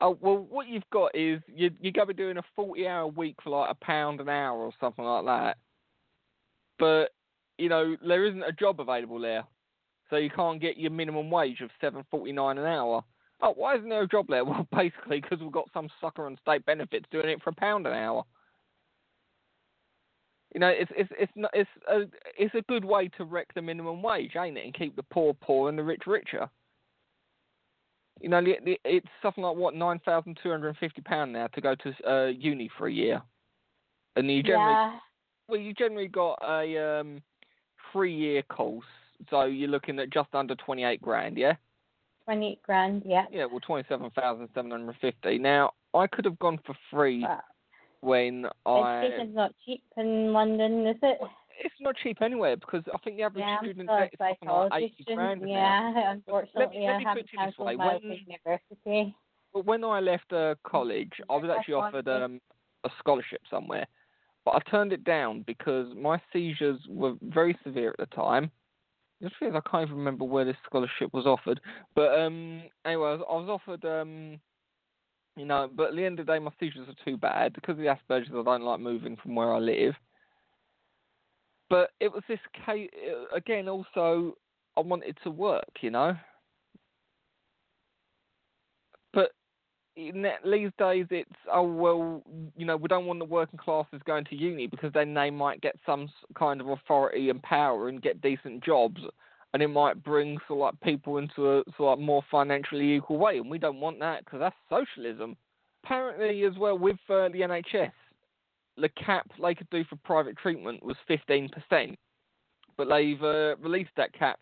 [0.00, 3.36] oh well, what you've got is you you're going to be doing a forty-hour week
[3.44, 5.58] for like a pound an hour or something like that,
[6.78, 7.10] but
[7.58, 9.44] you know there isn't a job available there,
[10.08, 13.04] so you can't get your minimum wage of seven forty-nine an hour.
[13.42, 14.44] Oh, why isn't there a job there?
[14.46, 17.86] Well, basically because we've got some sucker on state benefits doing it for a pound
[17.86, 18.24] an hour.
[20.54, 22.02] You know, it's it's it's not, it's a
[22.38, 25.34] it's a good way to wreck the minimum wage, ain't it, and keep the poor
[25.34, 26.48] poor and the rich richer.
[28.20, 31.60] You know, it's something like what nine thousand two hundred and fifty pound now to
[31.60, 33.20] go to uh, uni for a year,
[34.16, 34.98] and you generally yeah.
[35.48, 37.22] well you generally got a um,
[37.92, 38.86] three year course,
[39.28, 41.54] so you're looking at just under twenty eight grand, yeah.
[42.24, 43.26] Twenty eight grand, yeah.
[43.30, 45.36] Yeah, well twenty seven thousand seven hundred fifty.
[45.36, 47.24] Now I could have gone for free
[48.00, 49.04] when I.
[49.04, 51.18] Education's not cheap in London, is it?
[51.60, 54.82] It's not cheap anywhere because I think the average yeah, student debt is something like
[54.82, 56.10] eighty grand Yeah, now.
[56.12, 59.16] unfortunately, let me, let me I haven't cancelled my when, university.
[59.52, 62.40] When I left uh, college, I was actually offered um,
[62.84, 63.86] a scholarship somewhere,
[64.44, 68.52] but I turned it down because my seizures were very severe at the time.
[69.20, 71.60] Just because I can't even remember where this scholarship was offered,
[71.96, 74.38] but um, anyway, I was, I was offered um,
[75.38, 77.72] you know, but at the end of the day, my seizures are too bad because
[77.72, 78.28] of the Asperger's.
[78.30, 79.94] I don't like moving from where I live.
[81.70, 83.68] But it was this case uh, again.
[83.68, 84.36] Also,
[84.76, 86.16] I wanted to work, you know.
[89.12, 89.32] But
[89.96, 92.22] these days, it's oh well,
[92.56, 95.60] you know, we don't want the working classes going to uni because then they might
[95.60, 99.00] get some kind of authority and power and get decent jobs
[99.54, 103.18] and it might bring sort of like people into a sort of more financially equal
[103.18, 105.36] way, and we don't want that because that's socialism.
[105.84, 107.92] Apparently, as well with uh, the NHS,
[108.76, 111.96] the cap they could do for private treatment was 15%,
[112.76, 114.38] but they've uh, released that cap,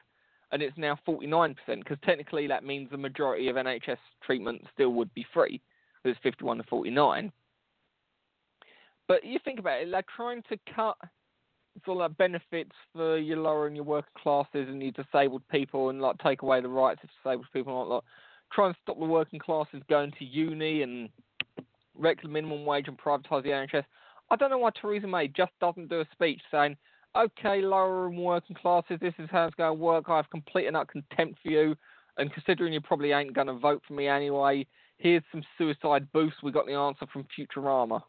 [0.51, 5.13] and it's now 49% because technically that means the majority of NHS treatment still would
[5.15, 5.61] be free.
[6.05, 7.33] it's 51 to 49.
[9.09, 10.97] But you think about it, they're trying to cut
[11.85, 15.91] sort of like benefits for your lower and your working classes and your disabled people
[15.91, 18.03] and like take away the rights of disabled people and like,
[18.53, 21.09] try and stop the working classes going to uni and
[21.95, 23.85] wreck the minimum wage and privatise the NHS.
[24.31, 26.77] I don't know why Theresa May just doesn't do a speech saying,
[27.17, 30.05] okay, lower and working classes, this is how it's going to work.
[30.09, 31.77] I have complete and utter contempt for you.
[32.19, 34.67] And considering you probably ain't going to vote for me anyway,
[34.99, 36.43] here's some suicide boosts.
[36.43, 38.01] We got the answer from Futurama.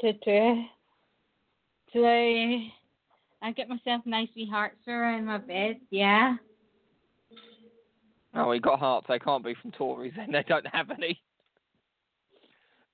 [0.00, 0.66] To to
[1.92, 2.58] so uh,
[3.42, 6.36] I get myself nice wee hearts around my bed, yeah.
[8.34, 9.06] Oh, he got hearts.
[9.08, 11.20] They can't be from Tories, and they don't have any.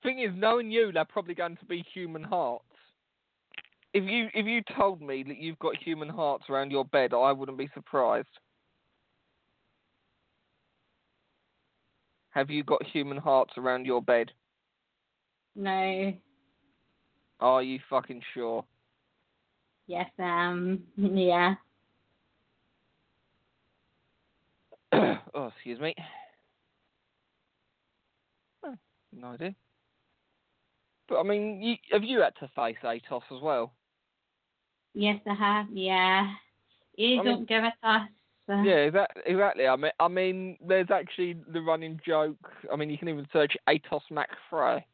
[0.03, 2.63] Thing is, knowing you, they're probably going to be human hearts.
[3.93, 7.31] If you if you told me that you've got human hearts around your bed, I
[7.31, 8.27] wouldn't be surprised.
[12.31, 14.31] Have you got human hearts around your bed?
[15.55, 16.13] No.
[17.43, 18.63] Are you fucking sure?
[19.87, 21.55] Yes, um, yeah.
[24.93, 25.93] oh, excuse me.
[28.65, 28.75] Oh,
[29.11, 29.53] no idea.
[31.09, 33.73] But I mean, you, have you had to face Atos as well?
[34.93, 35.65] Yes, I have.
[35.73, 36.31] Yeah.
[36.95, 38.07] You I don't mean- give a toss.
[38.47, 38.61] So.
[38.61, 39.23] Yeah, exactly.
[39.25, 39.67] Exactly.
[39.67, 42.37] I mean, I mean, there's actually the running joke.
[42.71, 44.85] I mean, you can even search Atos macht frei,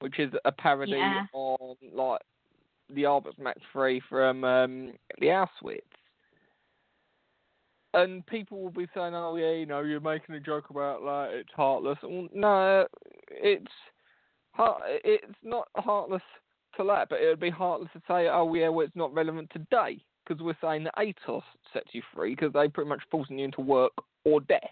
[0.00, 1.26] which is a parody Yeah.
[1.32, 2.22] on like
[2.94, 5.80] the Arbeit macht frei from um, the Auschwitz.
[7.94, 11.30] And people will be saying, "Oh yeah, you know, you're making a joke about like
[11.32, 12.86] it's heartless." Well, no,
[13.30, 13.72] it's.
[14.58, 16.22] It's not heartless
[16.78, 19.50] to that, but it would be heartless to say, "Oh yeah, well it's not relevant
[19.50, 23.44] today," because we're saying that ATOS sets you free because they pretty much forcing you
[23.44, 23.92] into work
[24.24, 24.62] or death.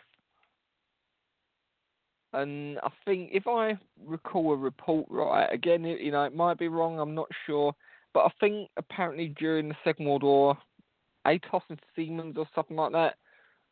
[2.34, 6.68] And I think if I recall a report right, again, you know, it might be
[6.68, 6.98] wrong.
[6.98, 7.72] I'm not sure,
[8.12, 10.58] but I think apparently during the Second World War,
[11.26, 13.16] Atos and Siemens or something like that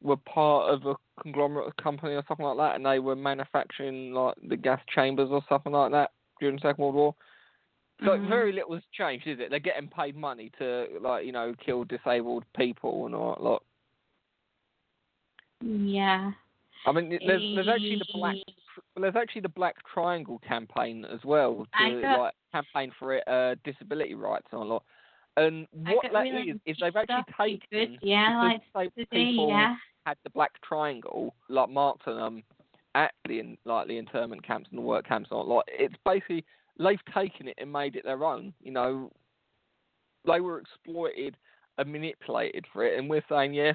[0.01, 4.37] were part of a conglomerate company or something like that, and they were manufacturing like
[4.49, 7.15] the gas chambers or something like that during the Second World War.
[8.05, 8.29] So Mhm.
[8.29, 9.51] very little has changed, is it?
[9.51, 13.63] They're getting paid money to like you know kill disabled people and all that lot.
[15.61, 16.33] Yeah.
[16.87, 18.37] I mean, there's there's actually the black
[18.95, 23.27] well, there's actually the Black Triangle campaign as well to got- like campaign for it,
[23.29, 24.85] uh, disability rights and a lot.
[25.37, 29.77] And what that really is is they've actually taken yeah, like today, people yeah.
[30.05, 32.43] had the Black Triangle like marked on them
[32.95, 35.57] at the in, like the internment camps and the work camps and all.
[35.57, 36.45] Like it's basically
[36.79, 38.53] they've taken it and made it their own.
[38.63, 39.11] You know,
[40.27, 41.37] they were exploited
[41.79, 43.73] and manipulated for it, and we're saying, yeah,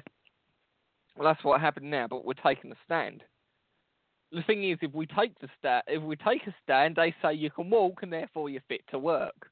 [1.18, 3.22] well that's what happened now, but we're taking a stand.
[4.30, 7.34] The thing is, if we take the sta- if we take a stand, they say
[7.34, 9.50] you can walk and therefore you're fit to work.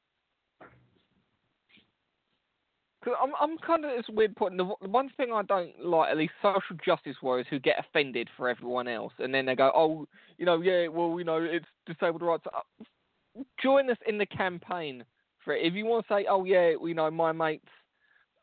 [3.03, 4.57] Cause I'm I'm kind of this weird point.
[4.57, 8.29] The, the one thing I don't like are these social justice warriors who get offended
[8.37, 11.65] for everyone else, and then they go, "Oh, you know, yeah, well, you know, it's
[11.85, 12.83] disabled rights." Uh,
[13.61, 15.03] Join us in the campaign
[15.45, 15.65] for it.
[15.65, 17.69] If you want to say, "Oh, yeah, you know, my mates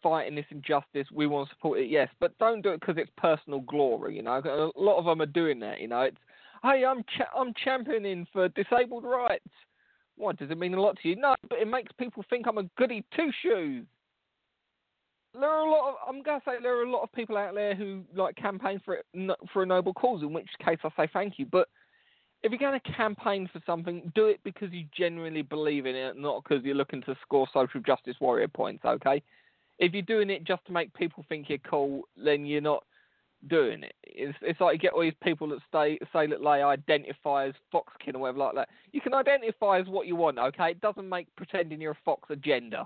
[0.04, 3.10] fighting this injustice, we want to support it," yes, but don't do it because it's
[3.16, 4.14] personal glory.
[4.14, 5.80] You know, a lot of them are doing that.
[5.80, 6.20] You know, it's,
[6.62, 9.48] "Hey, I'm cha- I'm championing for disabled rights."
[10.16, 11.16] What does it mean a lot to you?
[11.16, 13.86] No, but it makes people think I'm a goody two shoes
[15.34, 17.54] there are a lot of I'm gonna say there are a lot of people out
[17.54, 19.06] there who like campaign for it
[19.52, 20.22] for a noble cause.
[20.22, 21.46] In which case, I say thank you.
[21.46, 21.68] But
[22.44, 26.16] if you're going to campaign for something, do it because you genuinely believe in it,
[26.18, 28.84] not because you're looking to score social justice warrior points.
[28.84, 29.22] Okay?
[29.78, 32.84] If you're doing it just to make people think you're cool, then you're not
[33.48, 33.94] doing it.
[34.04, 37.54] It's it's like you get all these people that stay say that they identify as
[37.72, 38.68] foxkin or whatever like that.
[38.92, 40.38] You can identify as what you want.
[40.38, 40.70] Okay?
[40.70, 42.84] It doesn't make pretending you're a fox a gender.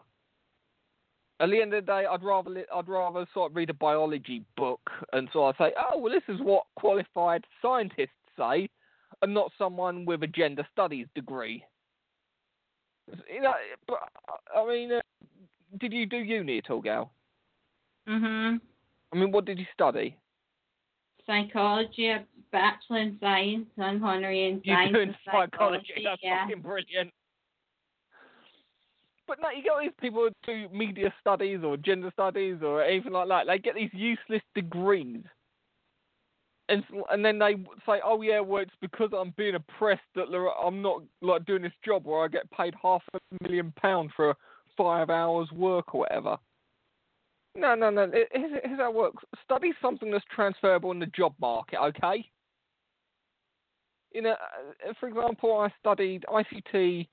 [1.41, 4.43] At the end of the day, I'd rather I'd rather sort of read a biology
[4.57, 8.69] book and sort of say, oh well, this is what qualified scientists say,
[9.23, 11.65] and not someone with a gender studies degree.
[13.33, 13.55] You know,
[13.87, 13.99] but
[14.55, 15.01] I mean, uh,
[15.79, 17.13] did you do uni at all, Gal?
[18.09, 18.61] Mhm.
[19.13, 20.17] I mean, what did you study?
[21.27, 24.93] Psychology, a bachelor in science, and honorary in You science.
[24.93, 26.03] doing and psychology?
[26.03, 26.45] That's yeah.
[26.45, 27.13] fucking brilliant.
[29.27, 32.83] But no, you get all these people who do media studies or gender studies or
[32.83, 33.47] anything like that.
[33.47, 35.23] They get these useless degrees,
[36.71, 40.29] and and then they say, "Oh yeah, well it's because I'm being oppressed that
[40.63, 44.35] I'm not like doing this job where I get paid half a million pound for
[44.79, 46.39] five hours work or whatever."
[47.59, 48.09] No, no, no.
[48.11, 49.25] Here's, here's how it works.
[49.45, 52.25] Study something that's transferable in the job market, okay?
[54.13, 57.09] You know, uh, for example, I studied ICT,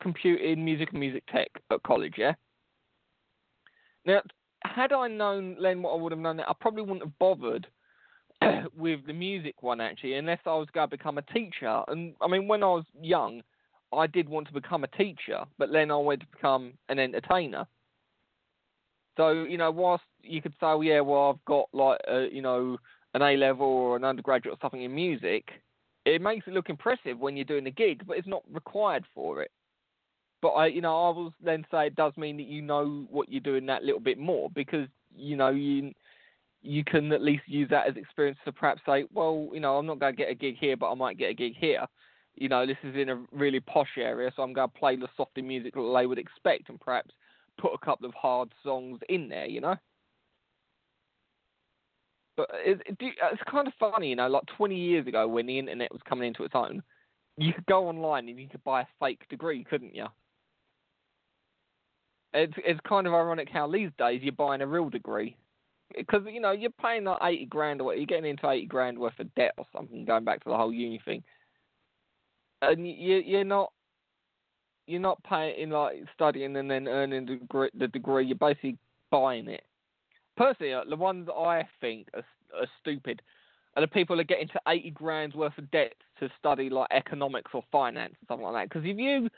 [0.00, 2.34] computing, music, and music tech at college, yeah?
[4.06, 4.22] Now,
[4.64, 7.66] had I known then what I would have known, I probably wouldn't have bothered
[8.76, 11.82] with the music one actually, unless I was going to become a teacher.
[11.88, 13.42] And I mean, when I was young,
[13.92, 17.66] I did want to become a teacher, but then I wanted to become an entertainer.
[19.16, 22.42] So you know, whilst you could say, oh, yeah, well, I've got like a, you
[22.42, 22.78] know
[23.14, 25.48] an A level or an undergraduate or something in music,
[26.04, 29.42] it makes it look impressive when you're doing a gig, but it's not required for
[29.42, 29.50] it.
[30.40, 33.28] But I, you know, I will then say it does mean that you know what
[33.28, 35.92] you're doing that little bit more because you know you
[36.62, 39.86] you can at least use that as experience to perhaps say, well, you know, I'm
[39.86, 41.86] not going to get a gig here, but I might get a gig here.
[42.40, 45.08] You know, this is in a really posh area, so I'm going to play the
[45.16, 47.10] softer music that they would expect and perhaps
[47.60, 49.76] put a couple of hard songs in there, you know?
[52.36, 55.58] But it, it, it's kind of funny, you know, like 20 years ago when the
[55.58, 56.82] internet was coming into its own,
[57.36, 60.06] you could go online and you could buy a fake degree, couldn't you?
[62.34, 65.34] It's it's kind of ironic how these days you're buying a real degree
[65.96, 68.98] because you know you're paying like eighty grand or what you're getting into eighty grand
[68.98, 70.04] worth of debt or something.
[70.04, 71.24] Going back to the whole uni thing,
[72.62, 73.72] and you you're not
[74.88, 78.26] you're not paying like studying and then earning the degree, the degree.
[78.26, 78.78] You're basically
[79.10, 79.62] buying it.
[80.36, 82.24] Personally, uh, the ones I think are,
[82.58, 83.20] are stupid
[83.76, 87.50] are the people that get into eighty grand worth of debt to study like economics
[87.54, 88.74] or finance or something like that.
[88.74, 89.28] Because if you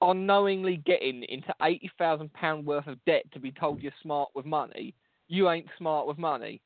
[0.00, 4.30] are knowingly getting into eighty thousand pound worth of debt to be told you're smart
[4.34, 4.92] with money,
[5.28, 6.60] you ain't smart with money.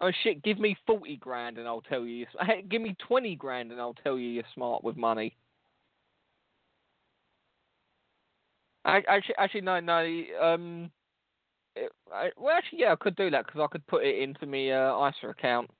[0.00, 2.26] Oh shit, give me forty grand and I'll tell you.
[2.40, 5.36] Hey, give me twenty grand and I'll tell you you're smart with money.
[8.84, 10.22] Actually, actually, no, no.
[10.40, 10.90] Um,
[11.76, 14.46] it, I, well, actually, yeah, I could do that because I could put it into
[14.46, 15.70] my uh, ISA account,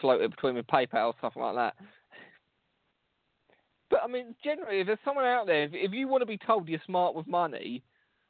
[0.00, 1.74] float it between my PayPal, stuff like that.
[3.90, 6.38] But I mean, generally, if there's someone out there, if, if you want to be
[6.38, 7.82] told you're smart with money,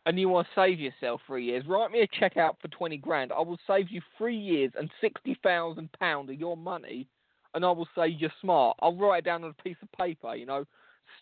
[0.06, 2.96] and you want to save yourself three years, write me a check out for twenty
[2.96, 3.32] grand.
[3.32, 7.08] I will save you three years and sixty thousand pound of your money,
[7.54, 8.76] and I will say you're smart.
[8.80, 10.34] I'll write it down on a piece of paper.
[10.34, 10.64] You know,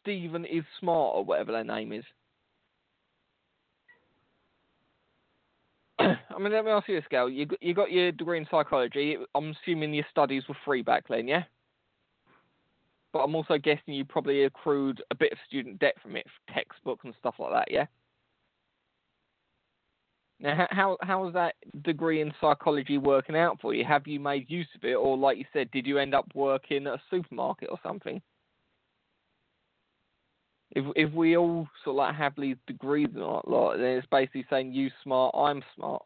[0.00, 2.04] Stephen is smart or whatever their name is.
[6.36, 7.30] I mean, let me ask you this, Gail.
[7.30, 9.16] You you got your degree in psychology.
[9.34, 11.44] I'm assuming your studies were free back then, yeah?
[13.12, 17.04] But I'm also guessing you probably accrued a bit of student debt from it, textbooks
[17.04, 17.86] and stuff like that, yeah?
[20.38, 23.86] Now, how how is that degree in psychology working out for you?
[23.86, 26.86] Have you made use of it, or like you said, did you end up working
[26.86, 28.20] at a supermarket or something?
[30.72, 34.06] If if we all sort of like have these degrees and all that, then it's
[34.10, 36.02] basically saying you smart, I'm smart.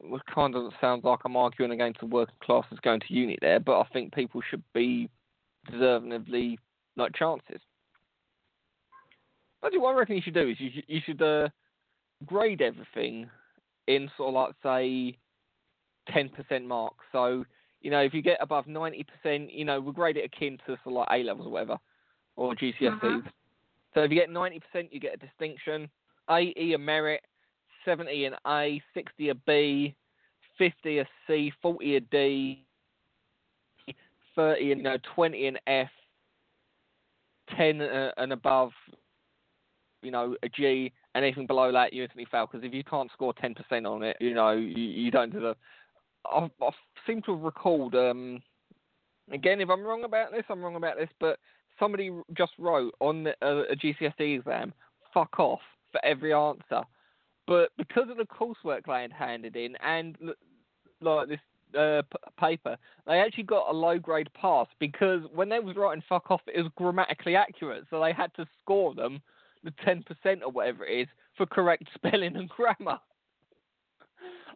[0.00, 3.60] Which kind of sounds like I'm arguing against the working classes going to uni there,
[3.60, 5.08] but I think people should be
[5.70, 6.56] deservingly
[6.96, 7.60] like chances.
[9.64, 11.48] Actually, what I reckon you should do is you should, you should uh,
[12.26, 13.28] grade everything
[13.86, 15.16] in sort of like say
[16.12, 16.94] ten percent mark.
[17.12, 17.44] So
[17.80, 20.76] you know, if you get above ninety percent, you know, we'll grade it akin to
[20.84, 21.78] sort of like A levels or whatever,
[22.36, 22.92] or GCSEs.
[22.92, 23.20] Uh-huh.
[23.94, 25.88] So if you get ninety percent, you get a distinction.
[26.30, 27.22] Eighty a merit,
[27.84, 29.94] seventy an A, sixty a B,
[30.58, 32.64] fifty a C, forty a D,
[34.34, 35.90] thirty you know, twenty an F,
[37.56, 38.72] ten uh, and above
[40.02, 42.46] you know, a G, and anything below that, you instantly fail.
[42.50, 45.56] Because if you can't score 10% on it, you know, you, you don't deserve.
[46.26, 46.70] I, I
[47.06, 48.42] seem to have recalled, um,
[49.30, 51.38] again, if I'm wrong about this, I'm wrong about this, but
[51.78, 54.74] somebody just wrote on the, uh, a GCSE exam,
[55.14, 56.82] fuck off for every answer.
[57.46, 60.16] But because of the coursework they had handed in and
[61.00, 61.40] like this
[61.78, 66.02] uh, p- paper, they actually got a low grade pass because when they was writing
[66.08, 69.20] fuck off, it was grammatically accurate, so they had to score them
[69.64, 70.04] the 10%
[70.42, 72.98] or whatever it is for correct spelling and grammar.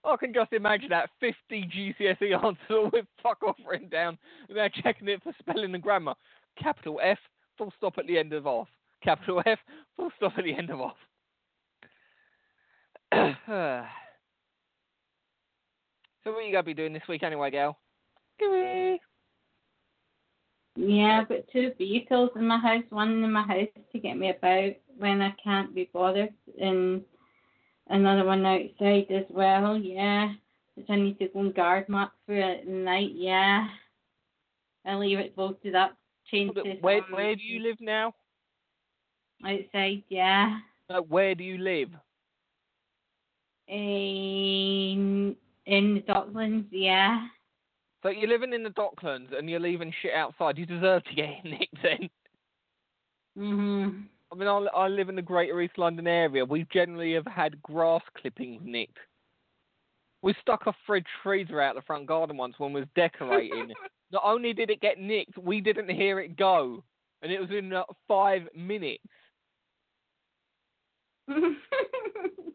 [0.04, 4.18] I can just imagine that 50 GCSE answers with fuck off written down.
[4.48, 6.14] They're checking it for spelling and grammar.
[6.60, 7.18] Capital F,
[7.58, 8.68] full stop at the end of off.
[9.02, 9.58] Capital F,
[9.96, 10.96] full stop at the end of off.
[13.12, 13.84] so
[16.24, 17.78] what are you going to be doing this week anyway, Gail?
[20.76, 22.84] Yeah, I've got two vehicles in my house.
[22.90, 27.02] One in my house to get me about when I can't be bothered, and
[27.88, 29.78] another one outside as well.
[29.78, 30.32] Yeah,
[30.74, 33.12] which I need to go and guard mark for at night.
[33.14, 33.68] Yeah,
[34.84, 35.96] I leave it bolted up.
[36.30, 36.82] Change it.
[36.82, 38.12] Where Where do you live now?
[39.44, 40.02] Outside.
[40.08, 40.58] Yeah.
[40.90, 41.88] Uh, where do you live?
[43.68, 45.36] In
[45.66, 47.26] in the Docklands, yeah.
[48.02, 50.58] So you're living in the Docklands and you're leaving shit outside.
[50.58, 52.08] You deserve to get nicked then.
[53.36, 54.04] Mhm.
[54.32, 56.44] I mean, I, I live in the Greater East London area.
[56.44, 58.98] We generally have had grass clippings nicked.
[60.22, 63.72] We stuck a Fred freezer out the front garden once when we was decorating.
[64.10, 66.82] Not only did it get nicked, we didn't hear it go,
[67.22, 69.04] and it was in uh, five minutes.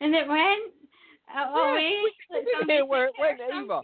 [0.00, 0.72] and it went
[1.34, 1.94] Yeah, away.
[2.02, 3.82] we like didn't where it went or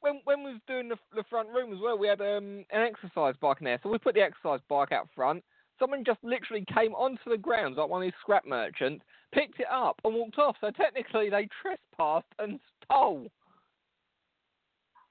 [0.00, 2.82] When when we was doing the the front room as well, we had um an
[2.82, 5.44] exercise bike in there, so we put the exercise bike out front.
[5.78, 9.66] Someone just literally came onto the grounds like one of these scrap merchants, picked it
[9.70, 10.56] up and walked off.
[10.60, 13.26] So technically they trespassed and stole.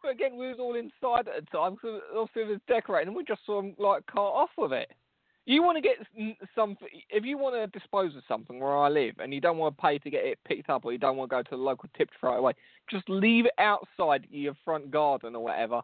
[0.04, 3.18] But again, we was all inside at the time because obviously it was decorating, and
[3.18, 4.92] we just saw them like cart off with it.
[5.48, 5.96] You want to get
[6.54, 9.78] something if you want to dispose of something where I live, and you don't want
[9.78, 11.56] to pay to get it picked up, or you don't want to go to the
[11.56, 12.52] local tip to throw it away.
[12.92, 15.82] Just leave it outside your front garden or whatever.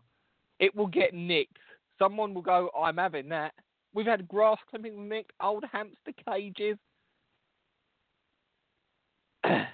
[0.60, 1.60] It will get nicked.
[1.98, 3.54] Someone will go, "I'm having that."
[3.94, 6.78] We've had grass clippings nicked, old hamster cages.
[9.46, 9.72] I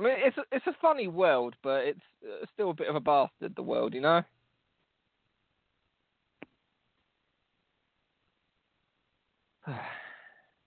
[0.00, 3.00] mean, it's a, it's a funny world, but it's uh, still a bit of a
[3.00, 3.54] bastard.
[3.54, 4.22] The world, you know.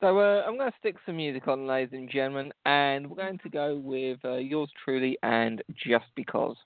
[0.02, 3.40] So uh, I'm going to stick some music on, ladies and gentlemen, and we're going
[3.40, 6.58] to go with uh, yours truly and just because.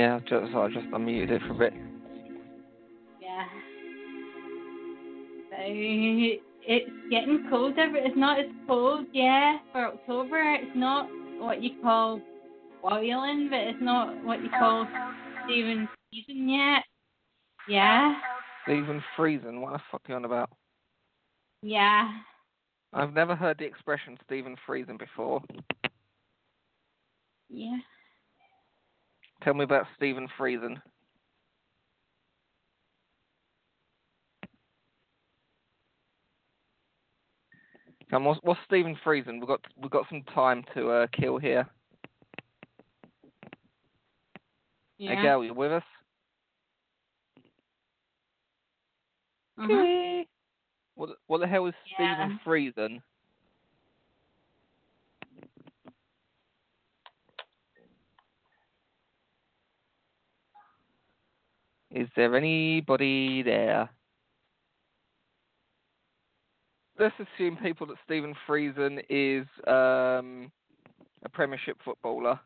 [0.00, 1.74] Yeah, just I just unmuted it for a bit.
[3.20, 3.44] Yeah.
[5.50, 10.54] So it's getting colder, but it's not as cold, yeah, for October.
[10.54, 11.06] It's not
[11.38, 12.18] what you call
[12.82, 14.88] boiling, but it's not what you call
[15.52, 16.82] even season yet.
[17.68, 18.14] Yeah.
[18.64, 20.48] Stephen Friesen, what the fuck are you on about?
[21.60, 22.10] Yeah.
[22.94, 25.42] I've never heard the expression Stephen Friesen before.
[27.50, 27.76] Yeah.
[29.42, 30.80] Tell me about Stephen Friesen.
[38.10, 39.38] Come, what's, what's Stephen Friesen?
[39.38, 41.66] We've got we've got some time to uh, kill here.
[44.98, 45.14] Yeah.
[45.14, 45.82] Hey, Gail, you with us?
[49.58, 50.26] Mhm.
[50.96, 53.00] What what the hell is Stephen Friesen?
[61.90, 63.90] Is there anybody there?
[66.98, 70.52] Let's assume people that Stephen Friesen is um,
[71.24, 72.38] a Premiership footballer.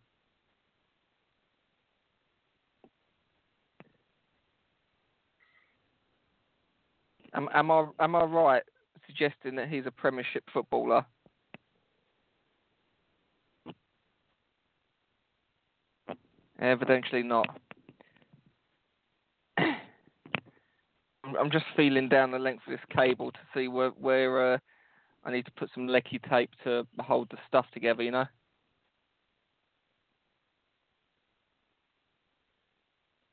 [7.34, 8.62] Am, am I am I right
[9.06, 11.04] suggesting that he's a Premiership footballer?
[16.60, 17.58] Evidently not.
[21.38, 24.58] I'm just feeling down the length of this cable to see where where uh,
[25.24, 28.02] I need to put some lecky tape to hold the stuff together.
[28.02, 28.26] You know.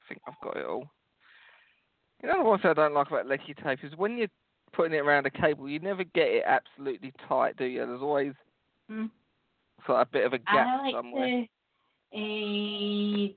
[0.03, 0.89] I think I've got it all.
[2.21, 4.27] You know what I don't like about lecky tape is when you're
[4.73, 7.85] putting it around a cable, you never get it absolutely tight, do you?
[7.85, 8.33] There's always
[8.89, 9.09] Mm.
[9.85, 11.27] sort of a bit of a gap I like somewhere.
[11.27, 11.47] to
[12.13, 13.27] uh,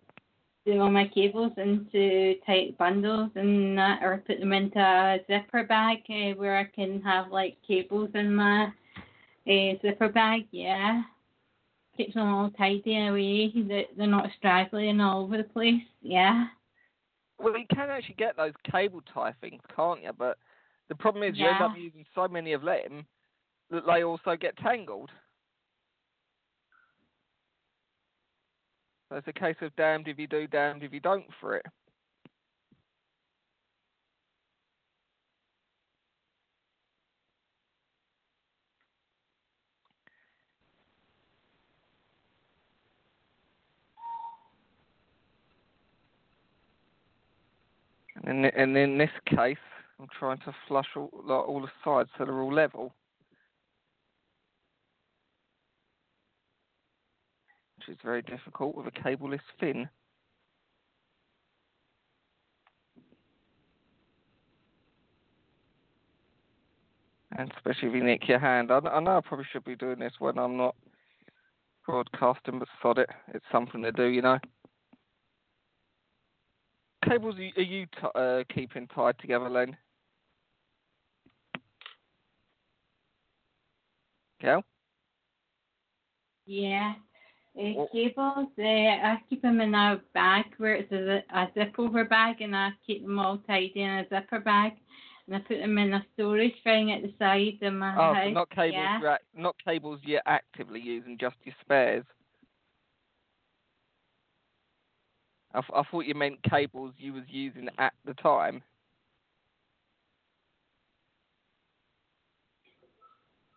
[0.64, 5.64] do all my cables into tight bundles and that, or put them into a zipper
[5.64, 8.72] bag uh, where I can have like cables in my
[9.46, 10.46] uh, zipper bag.
[10.50, 11.02] Yeah,
[11.96, 13.52] keeps them all tidy away.
[13.68, 15.82] That they're not straggling all over the place.
[16.02, 16.46] Yeah.
[17.38, 20.12] Well, you can actually get those cable tie things, can't you?
[20.16, 20.38] But
[20.88, 23.06] the problem is you end up using so many of them
[23.70, 25.10] that they also get tangled.
[29.16, 31.66] It's a case of damned if you do, damned if you don't for it.
[48.26, 49.56] And in, and in this case,
[50.00, 52.94] I'm trying to flush all, like, all the sides so they're all level.
[57.86, 59.88] Which is very difficult with a cableless fin.
[67.36, 68.70] And especially if you nick your hand.
[68.70, 70.76] I, I know I probably should be doing this when I'm not
[71.84, 73.10] broadcasting, but sod it.
[73.34, 74.38] It's something to do, you know.
[77.06, 79.76] Cables are you, t- uh, keeping tied together, Len?
[84.40, 84.62] Gal?
[86.46, 86.94] Yeah.
[87.56, 92.40] Cables, uh, I keep them in a bag where it's a, a zip over bag
[92.40, 94.72] and I keep them all tidy in a zipper bag
[95.26, 98.24] and I put them in a storage thing at the side of my Oh, house.
[98.24, 99.00] so not cables, yeah.
[99.00, 102.04] you're act- not cables you're actively using, just your spares.
[105.54, 108.62] I, th- I thought you meant cables you was using at the time.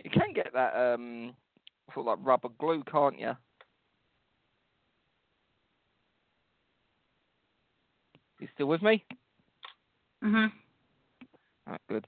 [0.04, 1.34] You can get that um
[1.94, 3.34] sort of like rubber glue, can't you?
[8.40, 9.04] You still with me?
[10.24, 10.52] Mhm.
[11.68, 12.06] Right, good.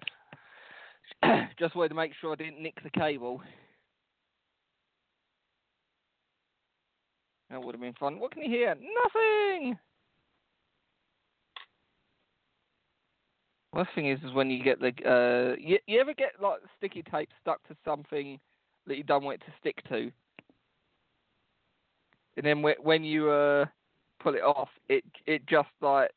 [1.60, 3.42] Just wanted to make sure I didn't nick the cable.
[7.50, 8.20] That would have been fun.
[8.20, 8.76] What can you hear?
[8.76, 9.78] Nothing.
[13.74, 17.04] Worst thing is, is when you get the uh, you, you ever get like sticky
[17.04, 18.40] tape stuck to something
[18.88, 20.12] that you don't want it to stick to,
[22.38, 23.66] and then whe- when you uh
[24.20, 26.10] pull it off, it it just like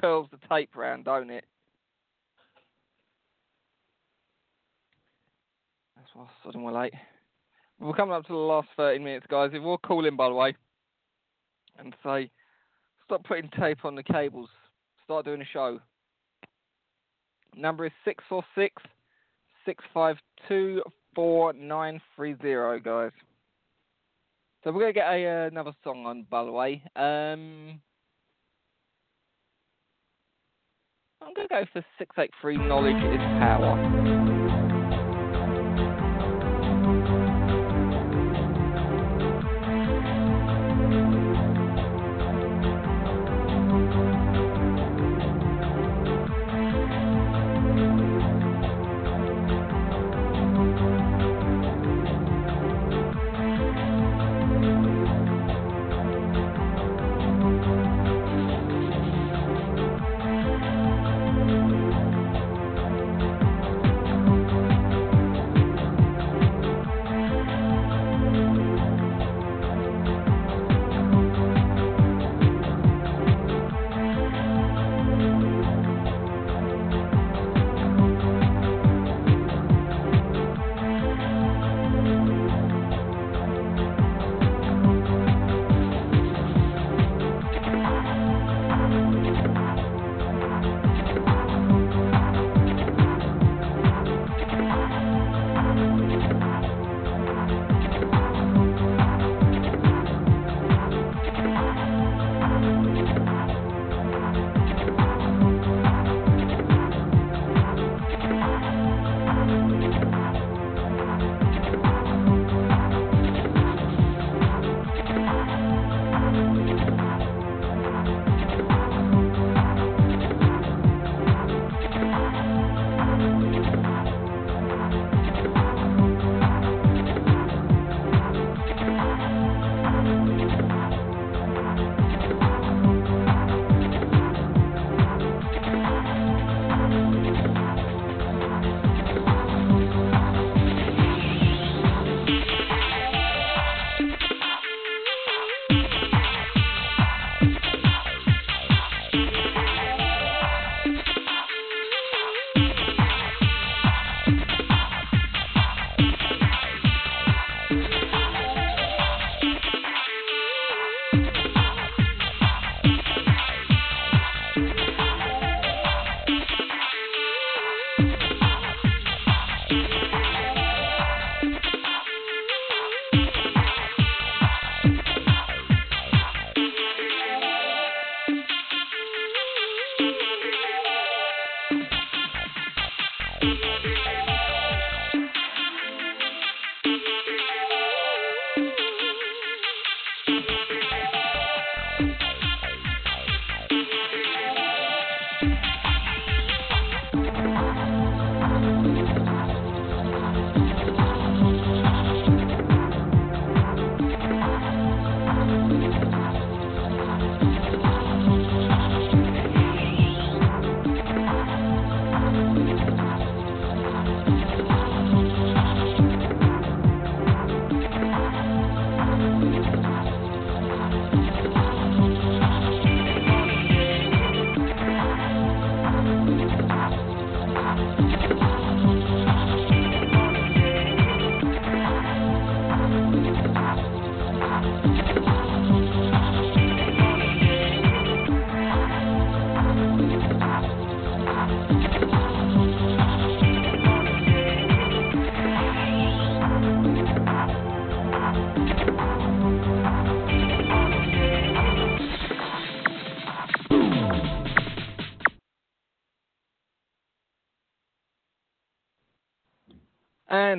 [0.00, 1.44] curls the tape round, don't it?
[5.96, 6.94] That's why I suddenly we're late.
[7.78, 9.50] We're coming up to the last 30 minutes, guys.
[9.52, 10.54] If we're call in, by the way,
[11.78, 12.30] and say,
[13.04, 14.50] stop putting tape on the cables,
[15.04, 15.80] start doing a show.
[17.56, 18.82] Number is 646
[19.64, 20.82] 652
[21.14, 23.10] 4930, guys.
[24.62, 26.82] So we're going to get a, uh, another song on, by the way.
[26.94, 27.80] Um,
[31.22, 34.39] I'm going to go for 683 Knowledge is Power.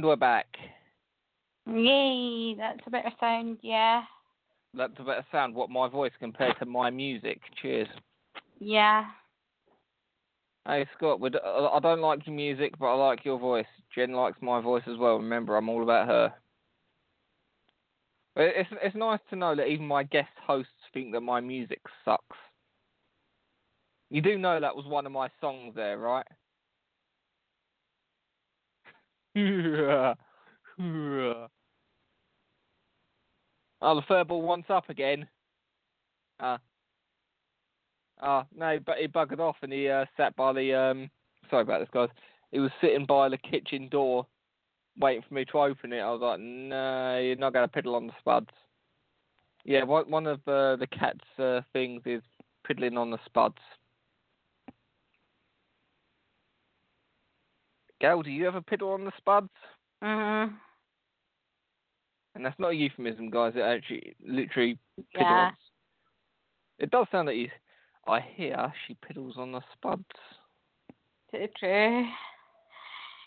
[0.02, 0.47] And we're back.
[1.68, 4.02] Yay, that's a better sound, yeah.
[4.74, 5.54] That's a better sound.
[5.54, 7.39] What my voice compared to my music.
[7.62, 7.88] Cheers.
[8.60, 9.06] Yeah.
[10.68, 13.68] Hey Scott, I don't like your music, but I like your voice.
[13.93, 15.18] Jen likes my voice as well.
[15.18, 16.34] Remember, I'm all about her.
[18.38, 22.38] It's it's nice to know that even my guest hosts think that my music sucks.
[24.10, 26.26] You do know that was one of my songs there, right?
[29.36, 30.16] oh,
[33.82, 35.28] the third ball wants up again.
[36.40, 36.60] Ah.
[38.22, 40.74] Ah, no, but he buggered off and he uh, sat by the.
[40.74, 41.10] Um,
[41.50, 42.10] sorry about this, guys.
[42.52, 44.28] He was sitting by the kitchen door,
[45.00, 46.02] waiting for me to open it.
[46.02, 48.50] I was like, no, you're not going to piddle on the spuds.
[49.64, 52.22] Yeah, one of uh, the cat's uh, things is
[52.66, 53.60] piddling on the spuds.
[58.02, 59.52] Gal, do you ever piddle on the spuds?
[60.02, 60.60] Mhm.
[62.34, 63.56] And that's not a euphemism, guys.
[63.56, 64.80] It actually literally
[65.16, 65.52] piddles.
[65.52, 65.52] Yeah.
[66.80, 67.52] It does sound like you.
[68.08, 70.04] I hear she piddles on the spuds.
[71.30, 72.08] Too true.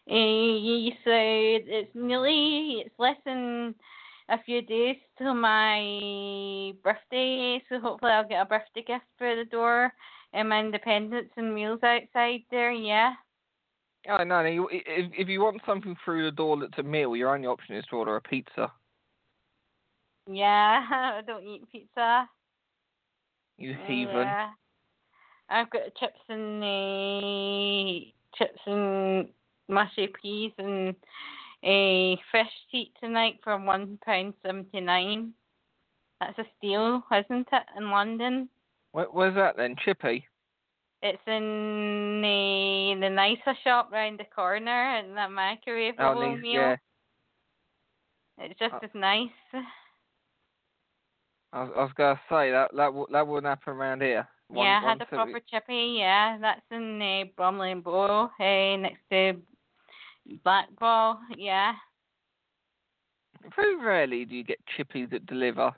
[0.08, 3.76] Eh, so it's nearly it's less than
[4.28, 9.44] a few days till my birthday, so hopefully I'll get a birthday gift for the
[9.44, 9.94] door
[10.32, 12.72] and my independence and meals outside there.
[12.72, 13.14] Yeah.
[14.08, 14.48] Oh no, no.
[14.48, 17.76] You, if if you want something through the door that's a meal, your only option
[17.76, 18.70] is to order a pizza.
[20.30, 22.28] Yeah, I don't eat pizza.
[23.56, 24.14] You heathen.
[24.14, 24.48] Yeah.
[25.48, 28.00] I've got chips and uh,
[28.36, 29.28] chips and
[29.68, 30.94] mushy peas and
[31.64, 35.32] a fish seat tonight for one pound seventy nine.
[36.20, 38.48] That's a steal, isn't it, in London?
[38.92, 40.26] Where, where's that then, Chippy?
[41.06, 46.36] It's in the the nicer shop round the corner in the microwave Oh, meal.
[46.36, 46.76] these, yeah.
[48.38, 49.28] It's just Uh, as nice.
[51.52, 54.26] I was, I was gonna say that that that wouldn't happen around here.
[54.48, 55.96] One- yeah, I had a proper chippy.
[55.98, 59.34] Yeah, that's in uh, Bromley and Bow, uh, next to
[60.42, 61.18] Blackwall.
[61.36, 61.74] Yeah,
[63.54, 65.74] Very rarely do you get chippies that deliver.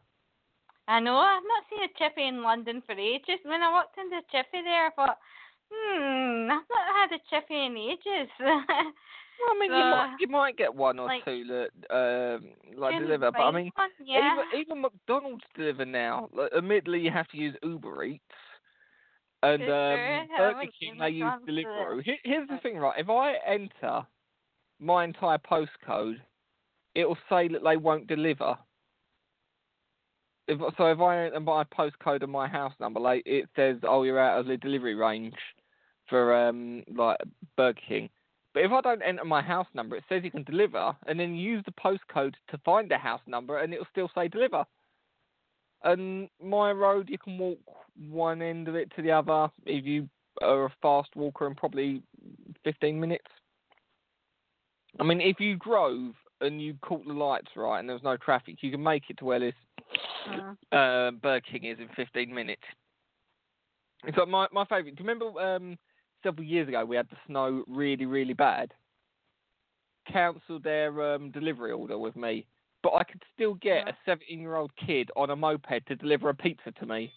[0.88, 1.16] I know.
[1.16, 3.40] I've not seen a chippy in London for ages.
[3.44, 5.18] When I walked into chippy there, I thought,
[5.70, 8.30] hmm, I've not had a chippy in ages.
[9.38, 12.54] Well, I mean, you Uh, might you might get one or like- two that um
[12.74, 14.32] like deliver, but I mean, one, yeah.
[14.32, 16.30] even even McDonald's deliver now.
[16.32, 18.22] Like, admittedly, you have to use Uber Eats.
[19.42, 19.68] And um,
[20.38, 22.02] Burger King, they use Deliveroo.
[22.02, 22.98] Here, here's the thing, right?
[22.98, 24.06] If I enter
[24.80, 26.16] my entire postcode,
[26.94, 28.56] it'll say that they won't deliver.
[30.48, 34.04] If, so if I enter my postcode and my house number, like it says, "Oh,
[34.04, 35.34] you're out of the delivery range
[36.08, 37.18] for um like
[37.56, 38.10] Burger King."
[38.54, 41.34] But if I don't enter my house number, it says you can deliver, and then
[41.34, 44.64] use the postcode to find the house number, and it'll still say deliver.
[45.84, 47.58] And my road, you can walk
[48.08, 50.08] one end of it to the other if you
[50.40, 52.02] are a fast walker in probably
[52.64, 53.26] 15 minutes.
[54.98, 58.16] I mean, if you drove and you caught the lights right and there was no
[58.16, 59.38] traffic, you can make it to where
[60.26, 60.56] Mm.
[60.72, 62.62] uh, Burger King is in 15 minutes.
[64.04, 64.96] It's like my my favourite.
[64.96, 65.78] Do you remember um,
[66.22, 68.72] several years ago we had the snow really really bad?
[70.10, 72.46] Cancelled their um, delivery order with me,
[72.82, 73.92] but I could still get Yeah.
[73.92, 77.12] a 17 year old kid on a moped to deliver a pizza to me.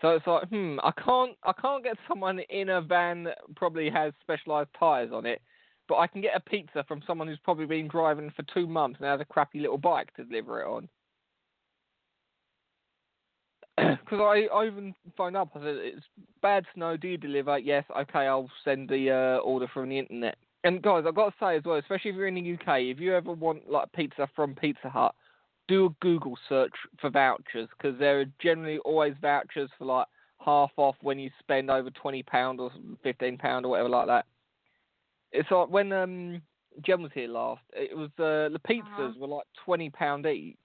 [0.00, 3.90] So it's like, hmm, I can't, I can't get someone in a van that probably
[3.90, 5.42] has specialised tyres on it,
[5.88, 8.98] but I can get a pizza from someone who's probably been driving for two months
[9.00, 10.88] and has a crappy little bike to deliver it on.
[14.04, 15.50] Because I, I even phoned up.
[15.54, 16.06] I said, "It's
[16.42, 16.96] bad snow.
[16.96, 17.84] Do you deliver?" Yes.
[17.96, 20.36] Okay, I'll send the uh, order from the internet.
[20.64, 22.98] And guys, I've got to say as well, especially if you're in the UK, if
[22.98, 25.14] you ever want like pizza from Pizza Hut,
[25.68, 30.06] do a Google search for vouchers because there are generally always vouchers for like
[30.44, 32.72] half off when you spend over twenty pound or
[33.02, 34.26] fifteen pound or whatever like that.
[35.32, 36.42] It's like when um
[36.84, 37.62] Jen was here last.
[37.72, 39.12] It was uh, the pizzas Uh-huh.
[39.18, 40.56] were like twenty pound each.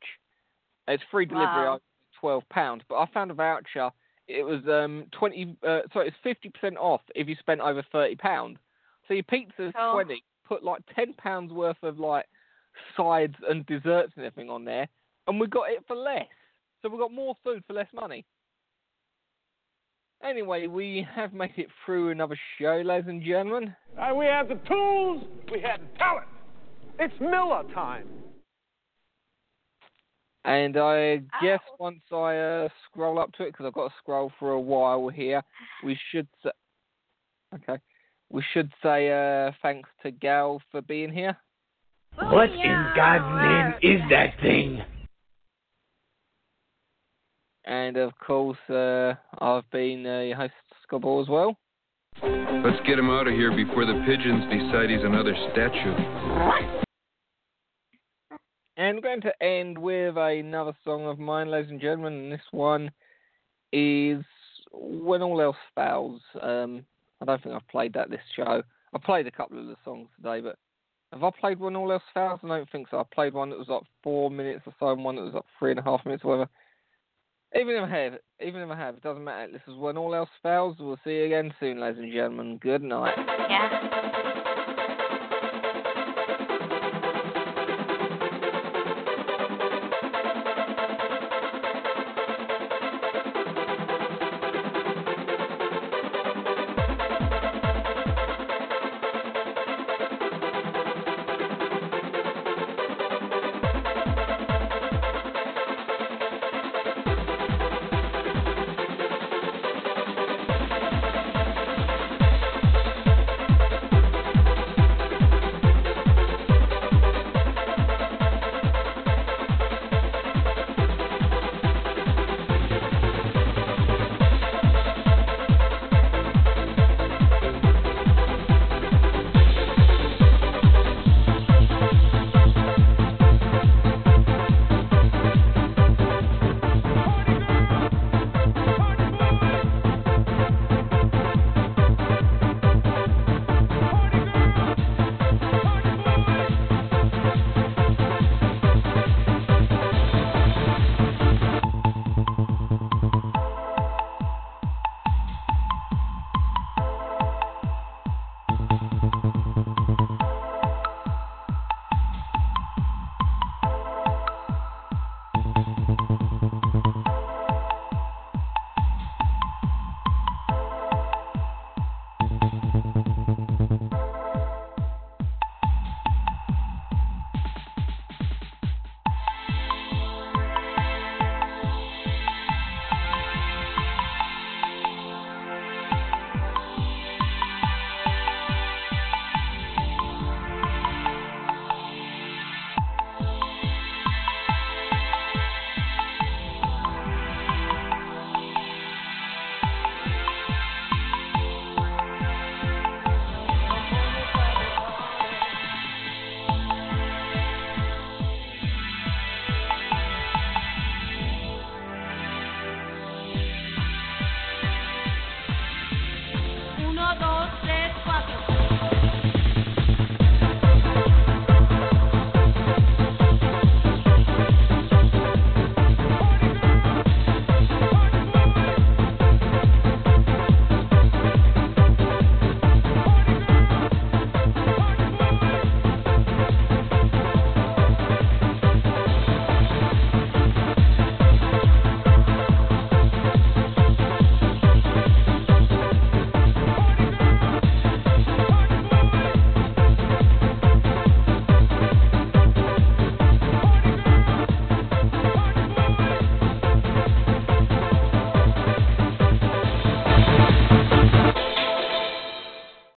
[0.87, 1.79] It's free delivery Wow.
[2.19, 3.89] twelve pounds, but I found a voucher.
[4.27, 5.57] It was um twenty.
[5.67, 8.57] Uh, sorry, it's fifty percent off if you spent over thirty pound.
[9.07, 9.91] So your pizza's Cool.
[9.93, 10.23] twenty.
[10.45, 12.25] Put like ten pounds worth of like
[12.97, 14.87] sides and desserts and everything on there,
[15.27, 16.27] and we got it for less.
[16.81, 18.25] So we got more food for less money.
[20.27, 23.75] Anyway, we have made it through another show, ladies and gentlemen.
[23.99, 26.27] Uh, we had the tools, we had the talent.
[26.97, 28.07] It's Miller time.
[30.45, 31.75] And I guess Ow.
[31.79, 35.09] once I uh, scroll up to it, because I've got to scroll for a while
[35.09, 35.41] here,
[35.83, 36.51] we should say,
[37.55, 37.81] okay,
[38.29, 41.37] we should say uh, thanks to Gal for being here.
[42.17, 44.83] What in God's name is that thing?
[47.65, 50.53] And of course, uh, I've been uh, your host,
[50.83, 51.57] Scott Bull, as well.
[52.21, 55.95] Let's get him out of here before the pigeons decide he's another statue.
[58.75, 62.13] And we're going to end with another song of mine, ladies and gentlemen.
[62.13, 62.91] And this one
[63.71, 64.23] is
[64.71, 66.21] When All Else Fails.
[66.41, 66.85] Um,
[67.21, 68.61] I don't think I've played that this show.
[68.93, 70.57] I played a couple of the songs today, but
[71.11, 72.39] have I played When All Else Fails?
[72.43, 72.99] I don't think so.
[72.99, 75.43] I played one that was like four minutes or so, and one that was like
[75.59, 76.49] three and a half minutes or whatever.
[77.55, 79.51] Even if I have, even if I have, it doesn't matter.
[79.51, 80.77] This is When All Else Fails.
[80.79, 82.57] We'll see you again soon, ladies and gentlemen.
[82.57, 83.13] Good night.
[83.49, 84.22] Yeah.